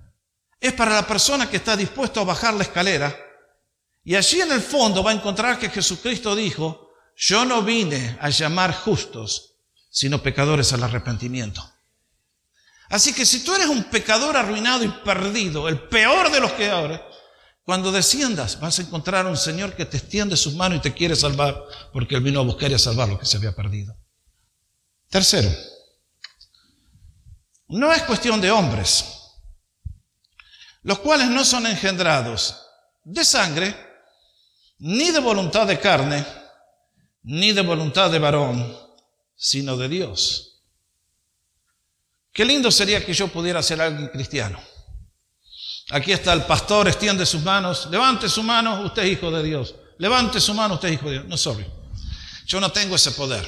Es 0.60 0.74
para 0.74 0.96
la 0.96 1.06
persona 1.06 1.48
que 1.48 1.58
está 1.58 1.78
dispuesto 1.78 2.20
a 2.20 2.24
bajar 2.24 2.56
la 2.56 2.64
escalera 2.64 3.16
y 4.04 4.16
allí 4.16 4.42
en 4.42 4.52
el 4.52 4.62
fondo 4.62 5.04
va 5.04 5.12
a 5.12 5.14
encontrar 5.14 5.60
que 5.60 5.70
Jesucristo 5.70 6.36
dijo, 6.36 6.90
yo 7.16 7.46
no 7.46 7.62
vine 7.62 8.18
a 8.20 8.30
llamar 8.30 8.74
justos, 8.74 9.58
sino 9.92 10.24
pecadores 10.24 10.74
al 10.74 10.82
arrepentimiento. 10.84 11.64
Así 12.90 13.14
que 13.14 13.24
si 13.24 13.44
tú 13.44 13.54
eres 13.54 13.68
un 13.68 13.84
pecador 13.84 14.36
arruinado 14.36 14.84
y 14.84 14.88
perdido, 14.88 15.70
el 15.70 15.80
peor 15.88 16.32
de 16.32 16.40
los 16.40 16.54
que 16.54 16.72
ahora, 16.72 17.08
cuando 17.64 17.92
desciendas 17.92 18.60
vas 18.60 18.80
a 18.80 18.82
encontrar 18.82 19.28
un 19.28 19.38
Señor 19.38 19.76
que 19.76 19.86
te 19.86 19.98
extiende 19.98 20.36
sus 20.38 20.56
manos 20.56 20.80
y 20.80 20.82
te 20.82 20.94
quiere 20.96 21.16
salvar, 21.16 21.64
porque 21.94 22.16
Él 22.16 22.24
vino 22.24 22.40
a 22.40 22.44
buscar 22.44 22.72
y 22.72 22.74
a 22.74 22.80
salvar 22.80 23.10
lo 23.10 23.20
que 23.20 23.28
se 23.28 23.38
había 23.38 23.56
perdido. 23.56 23.96
Tercero, 25.10 25.50
no 27.74 27.92
es 27.92 28.04
cuestión 28.04 28.40
de 28.40 28.52
hombres, 28.52 29.06
los 30.84 31.00
cuales 31.00 31.28
no 31.28 31.44
son 31.44 31.66
engendrados 31.66 32.62
de 33.04 33.26
sangre, 33.26 33.76
ni 34.80 35.12
de 35.12 35.20
voluntad 35.20 35.66
de 35.66 35.80
carne, 35.80 36.26
ni 37.24 37.52
de 37.52 37.62
voluntad 37.62 38.12
de 38.12 38.20
varón, 38.20 38.78
sino 39.36 39.76
de 39.76 39.90
Dios. 39.90 40.62
Qué 42.32 42.46
lindo 42.46 42.72
sería 42.72 43.04
que 43.04 43.14
yo 43.14 43.28
pudiera 43.28 43.64
ser 43.64 43.82
alguien 43.82 44.08
cristiano. 44.10 44.60
Aquí 45.90 46.12
está 46.12 46.34
el 46.34 46.44
pastor, 46.44 46.88
extiende 46.88 47.26
sus 47.26 47.42
manos, 47.42 47.88
levante 47.90 48.30
su 48.30 48.44
mano, 48.44 48.82
usted 48.82 49.04
es 49.04 49.14
hijo 49.14 49.32
de 49.32 49.44
Dios. 49.44 49.76
Levante 49.98 50.40
su 50.40 50.54
mano, 50.54 50.76
usted 50.76 50.90
es 50.90 50.94
hijo 50.96 51.08
de 51.08 51.14
Dios. 51.14 51.26
No, 51.26 51.38
sorry. 51.38 51.66
Yo 52.46 52.60
no 52.60 52.72
tengo 52.72 52.96
ese 52.96 53.12
poder. 53.12 53.48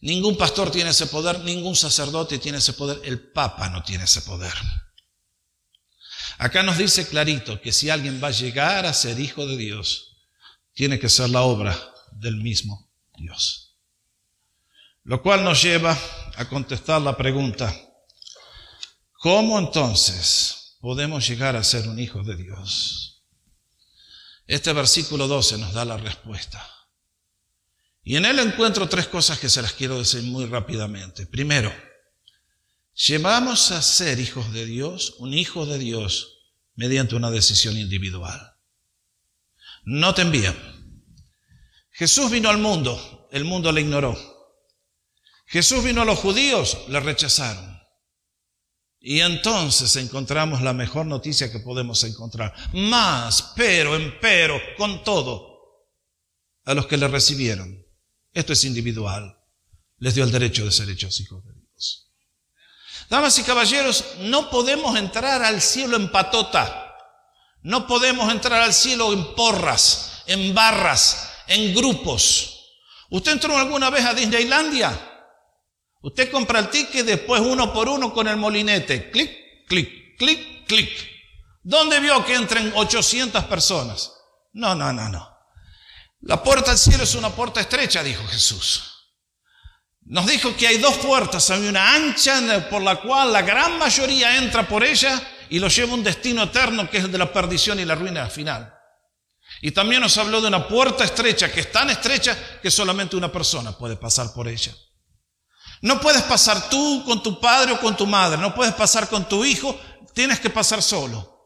Ningún 0.00 0.36
pastor 0.36 0.70
tiene 0.70 0.90
ese 0.90 1.06
poder, 1.06 1.40
ningún 1.40 1.74
sacerdote 1.74 2.38
tiene 2.38 2.58
ese 2.58 2.72
poder, 2.72 3.00
el 3.04 3.20
Papa 3.32 3.68
no 3.68 3.82
tiene 3.82 4.04
ese 4.04 4.22
poder. 4.22 4.54
Acá 6.38 6.62
nos 6.62 6.78
dice 6.78 7.08
clarito 7.08 7.60
que 7.60 7.72
si 7.72 7.90
alguien 7.90 8.22
va 8.22 8.28
a 8.28 8.32
llegar 8.32 8.86
a 8.86 8.92
ser 8.92 9.18
hijo 9.18 9.44
de 9.46 9.56
Dios, 9.56 10.16
tiene 10.72 11.00
que 11.00 11.08
ser 11.08 11.30
la 11.30 11.42
obra 11.42 11.76
del 12.12 12.36
mismo 12.36 12.88
Dios. 13.16 13.76
Lo 15.02 15.20
cual 15.20 15.42
nos 15.42 15.60
lleva 15.62 15.98
a 16.36 16.48
contestar 16.48 17.02
la 17.02 17.16
pregunta, 17.16 17.74
¿cómo 19.14 19.58
entonces 19.58 20.76
podemos 20.80 21.26
llegar 21.26 21.56
a 21.56 21.64
ser 21.64 21.88
un 21.88 21.98
hijo 21.98 22.22
de 22.22 22.36
Dios? 22.36 23.24
Este 24.46 24.72
versículo 24.72 25.26
12 25.26 25.58
nos 25.58 25.72
da 25.72 25.84
la 25.84 25.96
respuesta. 25.96 26.77
Y 28.08 28.16
en 28.16 28.24
él 28.24 28.38
encuentro 28.38 28.88
tres 28.88 29.06
cosas 29.06 29.38
que 29.38 29.50
se 29.50 29.60
las 29.60 29.74
quiero 29.74 29.98
decir 29.98 30.22
muy 30.22 30.46
rápidamente. 30.46 31.26
Primero, 31.26 31.70
llevamos 32.94 33.70
a 33.70 33.82
ser 33.82 34.18
hijos 34.18 34.50
de 34.54 34.64
Dios, 34.64 35.16
un 35.18 35.34
hijo 35.34 35.66
de 35.66 35.78
Dios, 35.78 36.38
mediante 36.74 37.16
una 37.16 37.30
decisión 37.30 37.76
individual. 37.76 38.56
No 39.84 40.14
te 40.14 40.22
envían. 40.22 40.56
Jesús 41.90 42.30
vino 42.30 42.48
al 42.48 42.56
mundo, 42.56 43.28
el 43.30 43.44
mundo 43.44 43.70
le 43.72 43.82
ignoró. 43.82 44.16
Jesús 45.44 45.84
vino 45.84 46.00
a 46.00 46.06
los 46.06 46.18
judíos, 46.18 46.78
le 46.88 47.00
rechazaron. 47.00 47.78
Y 49.00 49.20
entonces 49.20 49.94
encontramos 49.96 50.62
la 50.62 50.72
mejor 50.72 51.04
noticia 51.04 51.52
que 51.52 51.60
podemos 51.60 52.02
encontrar. 52.04 52.54
Más, 52.72 53.52
pero, 53.54 53.96
empero, 53.96 54.58
con 54.78 55.04
todo, 55.04 55.84
a 56.64 56.72
los 56.72 56.86
que 56.86 56.96
le 56.96 57.06
recibieron. 57.06 57.86
Esto 58.32 58.52
es 58.52 58.64
individual. 58.64 59.36
Les 59.98 60.14
dio 60.14 60.24
el 60.24 60.30
derecho 60.30 60.64
de 60.64 60.72
ser 60.72 60.88
hechos 60.88 61.18
hijos 61.20 61.44
de 61.44 61.52
Dios. 61.52 62.12
Damas 63.10 63.38
y 63.38 63.42
caballeros, 63.42 64.04
no 64.20 64.50
podemos 64.50 64.96
entrar 64.96 65.42
al 65.42 65.60
cielo 65.60 65.96
en 65.96 66.10
patota. 66.10 66.94
No 67.62 67.86
podemos 67.86 68.30
entrar 68.30 68.62
al 68.62 68.72
cielo 68.72 69.12
en 69.12 69.34
porras, 69.34 70.22
en 70.26 70.54
barras, 70.54 71.30
en 71.48 71.74
grupos. 71.74 72.54
¿Usted 73.10 73.32
entró 73.32 73.56
alguna 73.56 73.90
vez 73.90 74.04
a 74.04 74.14
Disneylandia? 74.14 75.08
Usted 76.02 76.30
compra 76.30 76.60
el 76.60 76.68
ticket 76.68 77.04
después 77.04 77.40
uno 77.40 77.72
por 77.72 77.88
uno 77.88 78.12
con 78.12 78.28
el 78.28 78.36
molinete. 78.36 79.10
Clic, 79.10 79.66
clic, 79.66 80.16
clic, 80.16 80.66
clic. 80.66 80.90
¿Dónde 81.62 81.98
vio 82.00 82.24
que 82.24 82.34
entren 82.34 82.72
800 82.74 83.44
personas? 83.44 84.12
No, 84.52 84.74
no, 84.74 84.92
no, 84.92 85.08
no. 85.08 85.37
La 86.20 86.42
puerta 86.42 86.72
al 86.72 86.78
cielo 86.78 87.04
es 87.04 87.14
una 87.14 87.30
puerta 87.30 87.60
estrecha, 87.60 88.02
dijo 88.02 88.26
Jesús. 88.26 88.84
Nos 90.02 90.26
dijo 90.26 90.56
que 90.56 90.66
hay 90.66 90.78
dos 90.78 90.96
puertas, 90.96 91.50
hay 91.50 91.68
una 91.68 91.94
ancha 91.94 92.68
por 92.70 92.82
la 92.82 92.96
cual 92.96 93.32
la 93.32 93.42
gran 93.42 93.78
mayoría 93.78 94.38
entra 94.38 94.66
por 94.66 94.82
ella 94.82 95.20
y 95.50 95.58
lo 95.58 95.68
lleva 95.68 95.92
a 95.92 95.94
un 95.94 96.04
destino 96.04 96.44
eterno 96.44 96.88
que 96.88 96.98
es 96.98 97.04
el 97.04 97.12
de 97.12 97.18
la 97.18 97.32
perdición 97.32 97.78
y 97.78 97.84
la 97.84 97.94
ruina 97.94 98.28
final. 98.28 98.74
Y 99.60 99.70
también 99.72 100.00
nos 100.00 100.16
habló 100.18 100.40
de 100.40 100.48
una 100.48 100.66
puerta 100.66 101.04
estrecha 101.04 101.50
que 101.52 101.60
es 101.60 101.72
tan 101.72 101.90
estrecha 101.90 102.60
que 102.60 102.70
solamente 102.70 103.16
una 103.16 103.30
persona 103.30 103.76
puede 103.76 103.96
pasar 103.96 104.32
por 104.32 104.48
ella. 104.48 104.74
No 105.82 106.00
puedes 106.00 106.22
pasar 106.22 106.68
tú 106.68 107.04
con 107.04 107.22
tu 107.22 107.40
padre 107.40 107.72
o 107.72 107.80
con 107.80 107.96
tu 107.96 108.06
madre, 108.06 108.38
no 108.38 108.54
puedes 108.54 108.74
pasar 108.74 109.08
con 109.08 109.28
tu 109.28 109.44
hijo, 109.44 109.78
tienes 110.14 110.40
que 110.40 110.50
pasar 110.50 110.82
solo. 110.82 111.37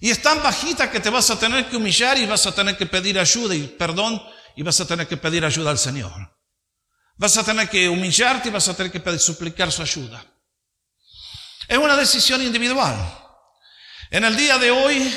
Y 0.00 0.10
es 0.10 0.20
tan 0.20 0.42
bajita 0.42 0.90
que 0.90 1.00
te 1.00 1.10
vas 1.10 1.30
a 1.30 1.38
tener 1.38 1.68
que 1.68 1.76
humillar 1.76 2.18
y 2.18 2.26
vas 2.26 2.46
a 2.46 2.54
tener 2.54 2.76
que 2.76 2.86
pedir 2.86 3.18
ayuda 3.18 3.54
y 3.54 3.66
perdón 3.66 4.22
y 4.56 4.62
vas 4.62 4.80
a 4.80 4.86
tener 4.86 5.06
que 5.06 5.16
pedir 5.16 5.44
ayuda 5.44 5.70
al 5.70 5.78
Señor. 5.78 6.12
Vas 7.16 7.36
a 7.36 7.44
tener 7.44 7.68
que 7.68 7.88
humillarte 7.88 8.48
y 8.48 8.52
vas 8.52 8.68
a 8.68 8.76
tener 8.76 8.90
que 8.90 9.00
pedir, 9.00 9.20
suplicar 9.20 9.70
su 9.70 9.82
ayuda. 9.82 10.24
Es 11.68 11.78
una 11.78 11.96
decisión 11.96 12.42
individual. 12.42 12.94
En 14.10 14.24
el 14.24 14.36
día 14.36 14.58
de 14.58 14.70
hoy, 14.70 15.14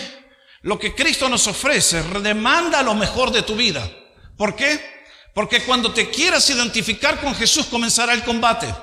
lo 0.61 0.77
que 0.77 0.95
Cristo 0.95 1.27
nos 1.27 1.47
ofrece 1.47 2.01
demanda 2.21 2.81
lo 2.83 2.93
mejor 2.93 3.31
de 3.31 3.41
tu 3.41 3.55
vida. 3.55 3.89
¿Por 4.37 4.55
qué? 4.55 4.97
Porque 5.33 5.63
cuando 5.63 5.91
te 5.91 6.09
quieras 6.09 6.49
identificar 6.49 7.19
con 7.19 7.35
Jesús 7.35 7.65
comenzará 7.67 8.13
el 8.13 8.23
combate. 8.23 8.73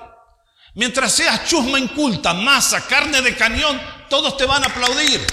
Mientras 0.74 1.12
seas 1.12 1.44
chusma 1.46 1.78
inculta, 1.78 2.34
masa, 2.34 2.86
carne 2.86 3.22
de 3.22 3.36
cañón, 3.36 3.80
todos 4.08 4.36
te 4.36 4.44
van 4.44 4.62
a 4.64 4.66
aplaudir. 4.66 5.24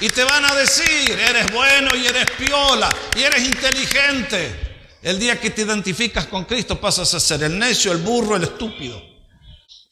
Y 0.00 0.08
te 0.08 0.24
van 0.24 0.44
a 0.44 0.54
decir, 0.54 1.12
eres 1.12 1.52
bueno 1.52 1.94
y 1.94 2.06
eres 2.06 2.30
piola 2.32 2.88
y 3.16 3.22
eres 3.22 3.44
inteligente. 3.44 4.98
El 5.02 5.18
día 5.18 5.38
que 5.38 5.50
te 5.50 5.62
identificas 5.62 6.26
con 6.26 6.44
Cristo 6.44 6.80
pasas 6.80 7.12
a 7.14 7.20
ser 7.20 7.42
el 7.42 7.58
necio, 7.58 7.92
el 7.92 7.98
burro, 7.98 8.36
el 8.36 8.44
estúpido. 8.44 9.00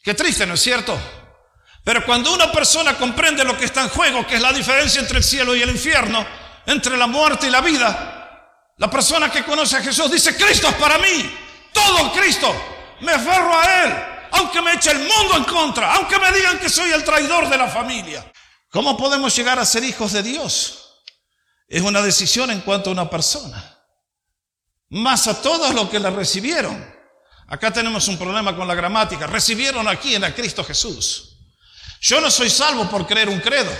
Qué 0.02 0.14
triste, 0.14 0.46
¿no 0.46 0.54
es 0.54 0.60
cierto? 0.60 0.98
Pero 1.84 2.04
cuando 2.04 2.32
una 2.32 2.50
persona 2.50 2.96
comprende 2.96 3.44
lo 3.44 3.56
que 3.56 3.66
está 3.66 3.82
en 3.82 3.88
juego, 3.90 4.26
que 4.26 4.36
es 4.36 4.40
la 4.40 4.52
diferencia 4.52 5.00
entre 5.00 5.18
el 5.18 5.24
cielo 5.24 5.54
y 5.54 5.62
el 5.62 5.70
infierno, 5.70 6.24
entre 6.66 6.96
la 6.96 7.06
muerte 7.06 7.46
y 7.48 7.50
la 7.50 7.60
vida, 7.60 8.72
la 8.78 8.90
persona 8.90 9.30
que 9.30 9.44
conoce 9.44 9.76
a 9.76 9.82
Jesús 9.82 10.10
dice, 10.10 10.36
Cristo 10.36 10.68
es 10.68 10.74
para 10.74 10.98
mí, 10.98 11.30
todo 11.72 12.12
Cristo, 12.12 12.52
me 13.00 13.12
aferro 13.12 13.56
a 13.56 13.84
Él, 13.84 13.92
aunque 14.32 14.60
me 14.62 14.72
eche 14.72 14.90
el 14.92 14.98
mundo 14.98 15.36
en 15.36 15.44
contra, 15.44 15.94
aunque 15.94 16.18
me 16.18 16.32
digan 16.32 16.58
que 16.58 16.68
soy 16.68 16.90
el 16.90 17.04
traidor 17.04 17.48
de 17.48 17.58
la 17.58 17.68
familia. 17.68 18.24
¿Cómo 18.72 18.96
podemos 18.96 19.36
llegar 19.36 19.58
a 19.58 19.66
ser 19.66 19.84
hijos 19.84 20.12
de 20.12 20.22
Dios? 20.22 21.02
Es 21.68 21.82
una 21.82 22.00
decisión 22.00 22.50
en 22.50 22.62
cuanto 22.62 22.88
a 22.88 22.94
una 22.94 23.10
persona. 23.10 23.78
Más 24.88 25.26
a 25.26 25.42
todos 25.42 25.74
los 25.74 25.90
que 25.90 26.00
la 26.00 26.08
recibieron. 26.08 26.82
Acá 27.48 27.70
tenemos 27.70 28.08
un 28.08 28.16
problema 28.16 28.56
con 28.56 28.66
la 28.66 28.74
gramática. 28.74 29.26
Recibieron 29.26 29.86
aquí 29.88 30.14
en 30.14 30.24
a 30.24 30.34
Cristo 30.34 30.64
Jesús. 30.64 31.36
Yo 32.00 32.18
no 32.22 32.30
soy 32.30 32.48
salvo 32.48 32.88
por 32.88 33.06
creer 33.06 33.28
un 33.28 33.40
credo. 33.40 33.70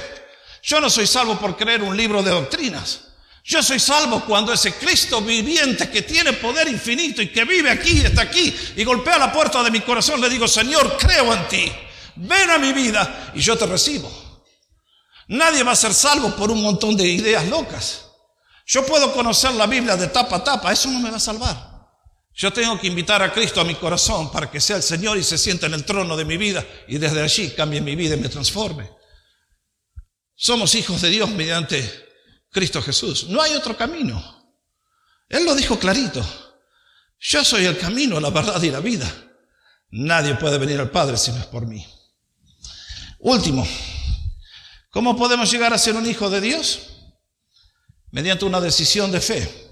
Yo 0.62 0.78
no 0.78 0.90
soy 0.90 1.06
salvo 1.06 1.38
por 1.38 1.56
creer 1.56 1.82
un 1.82 1.96
libro 1.96 2.22
de 2.22 2.30
doctrinas. 2.30 3.00
Yo 3.44 3.62
soy 3.62 3.80
salvo 3.80 4.20
cuando 4.26 4.52
ese 4.52 4.74
Cristo 4.74 5.22
viviente 5.22 5.90
que 5.90 6.02
tiene 6.02 6.34
poder 6.34 6.68
infinito 6.68 7.22
y 7.22 7.28
que 7.28 7.44
vive 7.44 7.70
aquí, 7.70 8.02
está 8.02 8.22
aquí 8.22 8.54
y 8.76 8.84
golpea 8.84 9.16
la 9.16 9.32
puerta 9.32 9.62
de 9.62 9.70
mi 9.70 9.80
corazón, 9.80 10.20
le 10.20 10.28
digo, 10.28 10.46
Señor, 10.46 10.96
creo 10.98 11.32
en 11.32 11.48
ti, 11.48 11.72
ven 12.16 12.50
a 12.50 12.58
mi 12.58 12.72
vida 12.74 13.32
y 13.34 13.40
yo 13.40 13.56
te 13.56 13.66
recibo. 13.66 14.31
Nadie 15.28 15.62
va 15.62 15.72
a 15.72 15.76
ser 15.76 15.94
salvo 15.94 16.34
por 16.36 16.50
un 16.50 16.62
montón 16.62 16.96
de 16.96 17.06
ideas 17.06 17.46
locas. 17.48 18.06
Yo 18.66 18.84
puedo 18.86 19.12
conocer 19.12 19.52
la 19.52 19.66
Biblia 19.66 19.96
de 19.96 20.08
tapa 20.08 20.36
a 20.36 20.44
tapa, 20.44 20.72
eso 20.72 20.88
no 20.90 21.00
me 21.00 21.10
va 21.10 21.16
a 21.16 21.20
salvar. 21.20 21.72
Yo 22.34 22.52
tengo 22.52 22.80
que 22.80 22.86
invitar 22.86 23.22
a 23.22 23.32
Cristo 23.32 23.60
a 23.60 23.64
mi 23.64 23.74
corazón 23.74 24.30
para 24.30 24.50
que 24.50 24.60
sea 24.60 24.76
el 24.76 24.82
Señor 24.82 25.18
y 25.18 25.22
se 25.22 25.36
sienta 25.36 25.66
en 25.66 25.74
el 25.74 25.84
trono 25.84 26.16
de 26.16 26.24
mi 26.24 26.36
vida 26.36 26.66
y 26.88 26.98
desde 26.98 27.20
allí 27.22 27.50
cambie 27.50 27.80
mi 27.80 27.94
vida 27.94 28.14
y 28.14 28.20
me 28.20 28.28
transforme. 28.28 28.88
Somos 30.34 30.74
hijos 30.74 31.02
de 31.02 31.10
Dios 31.10 31.28
mediante 31.30 32.08
Cristo 32.50 32.80
Jesús. 32.80 33.28
No 33.28 33.42
hay 33.42 33.52
otro 33.52 33.76
camino. 33.76 34.42
Él 35.28 35.44
lo 35.44 35.54
dijo 35.54 35.78
clarito. 35.78 36.24
Yo 37.18 37.44
soy 37.44 37.66
el 37.66 37.78
camino, 37.78 38.18
la 38.18 38.30
verdad 38.30 38.60
y 38.62 38.70
la 38.70 38.80
vida. 38.80 39.10
Nadie 39.90 40.34
puede 40.34 40.58
venir 40.58 40.80
al 40.80 40.90
Padre 40.90 41.16
si 41.18 41.30
no 41.32 41.38
es 41.38 41.46
por 41.46 41.66
mí. 41.66 41.86
Último, 43.20 43.66
¿cómo 44.92 45.16
podemos 45.16 45.50
llegar 45.50 45.74
a 45.74 45.78
ser 45.78 45.96
un 45.96 46.06
hijo 46.06 46.30
de 46.30 46.40
Dios? 46.40 46.90
Mediante 48.12 48.44
una 48.44 48.60
decisión 48.60 49.10
de 49.10 49.20
fe. 49.20 49.70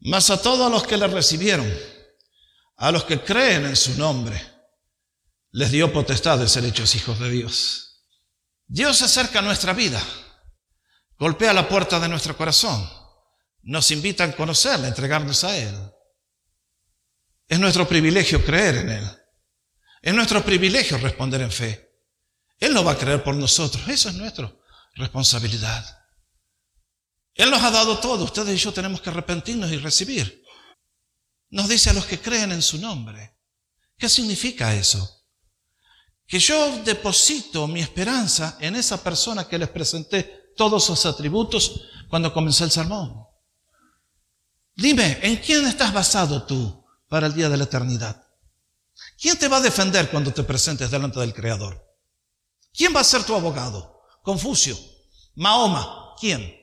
Más 0.00 0.30
a 0.30 0.42
todos 0.42 0.68
los 0.72 0.84
que 0.84 0.96
le 0.96 1.06
recibieron, 1.06 1.72
a 2.76 2.90
los 2.90 3.04
que 3.04 3.20
creen 3.20 3.66
en 3.66 3.76
su 3.76 3.96
nombre, 3.96 4.40
les 5.52 5.70
dio 5.70 5.92
potestad 5.92 6.38
de 6.38 6.48
ser 6.48 6.64
hechos 6.64 6.94
hijos 6.96 7.20
de 7.20 7.30
Dios. 7.30 8.04
Dios 8.66 9.00
acerca 9.02 9.38
a 9.38 9.42
nuestra 9.42 9.72
vida, 9.72 10.02
golpea 11.18 11.52
la 11.52 11.68
puerta 11.68 12.00
de 12.00 12.08
nuestro 12.08 12.36
corazón, 12.36 12.88
nos 13.62 13.90
invita 13.90 14.24
a 14.24 14.32
conocerle, 14.32 14.86
a 14.86 14.88
entregarnos 14.88 15.44
a 15.44 15.56
Él. 15.56 15.74
Es 17.46 17.58
nuestro 17.58 17.88
privilegio 17.88 18.44
creer 18.44 18.76
en 18.76 18.90
Él. 18.90 19.10
Es 20.00 20.14
nuestro 20.14 20.44
privilegio 20.44 20.98
responder 20.98 21.40
en 21.40 21.50
fe. 21.50 21.87
Él 22.58 22.74
no 22.74 22.84
va 22.84 22.92
a 22.92 22.98
creer 22.98 23.22
por 23.22 23.34
nosotros, 23.34 23.86
eso 23.88 24.08
es 24.08 24.14
nuestra 24.16 24.52
responsabilidad. 24.94 25.84
Él 27.34 27.50
nos 27.50 27.62
ha 27.62 27.70
dado 27.70 27.98
todo, 27.98 28.24
ustedes 28.24 28.54
y 28.54 28.64
yo 28.64 28.72
tenemos 28.72 29.00
que 29.00 29.10
arrepentirnos 29.10 29.70
y 29.70 29.78
recibir. 29.78 30.42
Nos 31.50 31.68
dice 31.68 31.90
a 31.90 31.92
los 31.92 32.04
que 32.04 32.20
creen 32.20 32.52
en 32.52 32.62
su 32.62 32.78
nombre. 32.78 33.38
¿Qué 33.96 34.08
significa 34.08 34.74
eso? 34.74 35.24
Que 36.26 36.38
yo 36.40 36.82
deposito 36.82 37.66
mi 37.68 37.80
esperanza 37.80 38.58
en 38.60 38.76
esa 38.76 39.02
persona 39.02 39.46
que 39.46 39.58
les 39.58 39.68
presenté 39.68 40.52
todos 40.56 40.84
sus 40.84 41.06
atributos 41.06 41.80
cuando 42.08 42.34
comencé 42.34 42.64
el 42.64 42.70
sermón. 42.70 43.24
Dime, 44.74 45.18
¿en 45.22 45.36
quién 45.36 45.66
estás 45.66 45.92
basado 45.92 46.42
tú 46.42 46.84
para 47.08 47.28
el 47.28 47.34
día 47.34 47.48
de 47.48 47.56
la 47.56 47.64
eternidad? 47.64 48.26
¿Quién 49.20 49.38
te 49.38 49.48
va 49.48 49.58
a 49.58 49.62
defender 49.62 50.10
cuando 50.10 50.32
te 50.32 50.42
presentes 50.42 50.90
delante 50.90 51.20
del 51.20 51.32
Creador? 51.32 51.87
¿Quién 52.78 52.94
va 52.94 53.00
a 53.00 53.04
ser 53.04 53.24
tu 53.24 53.34
abogado? 53.34 54.04
Confucio, 54.22 54.78
Mahoma, 55.34 56.14
¿quién? 56.20 56.56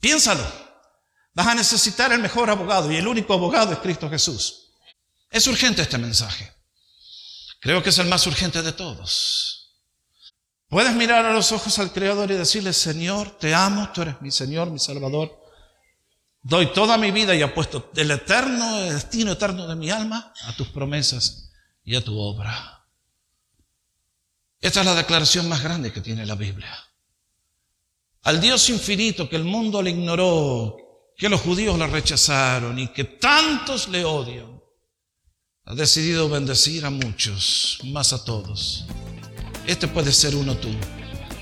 Piénsalo. 0.00 0.42
Vas 1.34 1.48
a 1.48 1.54
necesitar 1.54 2.12
el 2.14 2.20
mejor 2.20 2.48
abogado 2.48 2.90
y 2.90 2.96
el 2.96 3.06
único 3.06 3.34
abogado 3.34 3.74
es 3.74 3.78
Cristo 3.80 4.08
Jesús. 4.08 4.72
Es 5.30 5.46
urgente 5.48 5.82
este 5.82 5.98
mensaje. 5.98 6.50
Creo 7.60 7.82
que 7.82 7.90
es 7.90 7.98
el 7.98 8.06
más 8.06 8.26
urgente 8.26 8.62
de 8.62 8.72
todos. 8.72 9.74
Puedes 10.66 10.94
mirar 10.94 11.26
a 11.26 11.32
los 11.34 11.52
ojos 11.52 11.78
al 11.78 11.92
Creador 11.92 12.30
y 12.30 12.34
decirle, 12.34 12.72
Señor, 12.72 13.36
te 13.38 13.54
amo, 13.54 13.90
tú 13.92 14.00
eres 14.00 14.22
mi 14.22 14.30
Señor, 14.30 14.70
mi 14.70 14.78
Salvador. 14.78 15.30
Doy 16.40 16.72
toda 16.72 16.96
mi 16.96 17.10
vida 17.10 17.34
y 17.34 17.42
apuesto 17.42 17.90
el 17.96 18.10
eterno, 18.10 18.78
el 18.78 18.94
destino 18.94 19.32
eterno 19.32 19.66
de 19.66 19.76
mi 19.76 19.90
alma 19.90 20.32
a 20.46 20.56
tus 20.56 20.68
promesas 20.68 21.50
y 21.84 21.96
a 21.96 22.02
tu 22.02 22.18
obra. 22.18 22.75
Esta 24.66 24.80
es 24.80 24.86
la 24.86 24.96
declaración 24.96 25.48
más 25.48 25.62
grande 25.62 25.92
que 25.92 26.00
tiene 26.00 26.26
la 26.26 26.34
Biblia. 26.34 26.76
Al 28.24 28.40
Dios 28.40 28.68
infinito 28.68 29.28
que 29.28 29.36
el 29.36 29.44
mundo 29.44 29.80
le 29.80 29.90
ignoró, 29.90 30.76
que 31.16 31.28
los 31.28 31.40
judíos 31.40 31.78
le 31.78 31.86
rechazaron 31.86 32.76
y 32.76 32.88
que 32.88 33.04
tantos 33.04 33.86
le 33.86 34.04
odian, 34.04 34.60
ha 35.66 35.74
decidido 35.76 36.28
bendecir 36.28 36.84
a 36.84 36.90
muchos, 36.90 37.78
más 37.84 38.12
a 38.12 38.24
todos. 38.24 38.86
Este 39.68 39.86
puede 39.86 40.10
ser 40.10 40.34
uno 40.34 40.56
tú. 40.56 40.70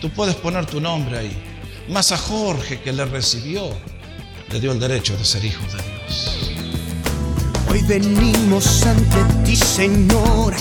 Tú 0.02 0.10
puedes 0.10 0.34
poner 0.34 0.66
tu 0.66 0.78
nombre 0.78 1.20
ahí. 1.20 1.42
Más 1.88 2.12
a 2.12 2.18
Jorge 2.18 2.82
que 2.82 2.92
le 2.92 3.06
recibió, 3.06 3.70
le 4.50 4.60
dio 4.60 4.72
el 4.72 4.78
derecho 4.78 5.16
de 5.16 5.24
ser 5.24 5.42
hijo 5.46 5.64
de 5.74 5.82
Dios. 5.82 6.37
Hoy 7.70 7.80
venimos 7.84 8.82
ante 8.82 9.46
ti, 9.46 9.56
Señor, 9.56 10.54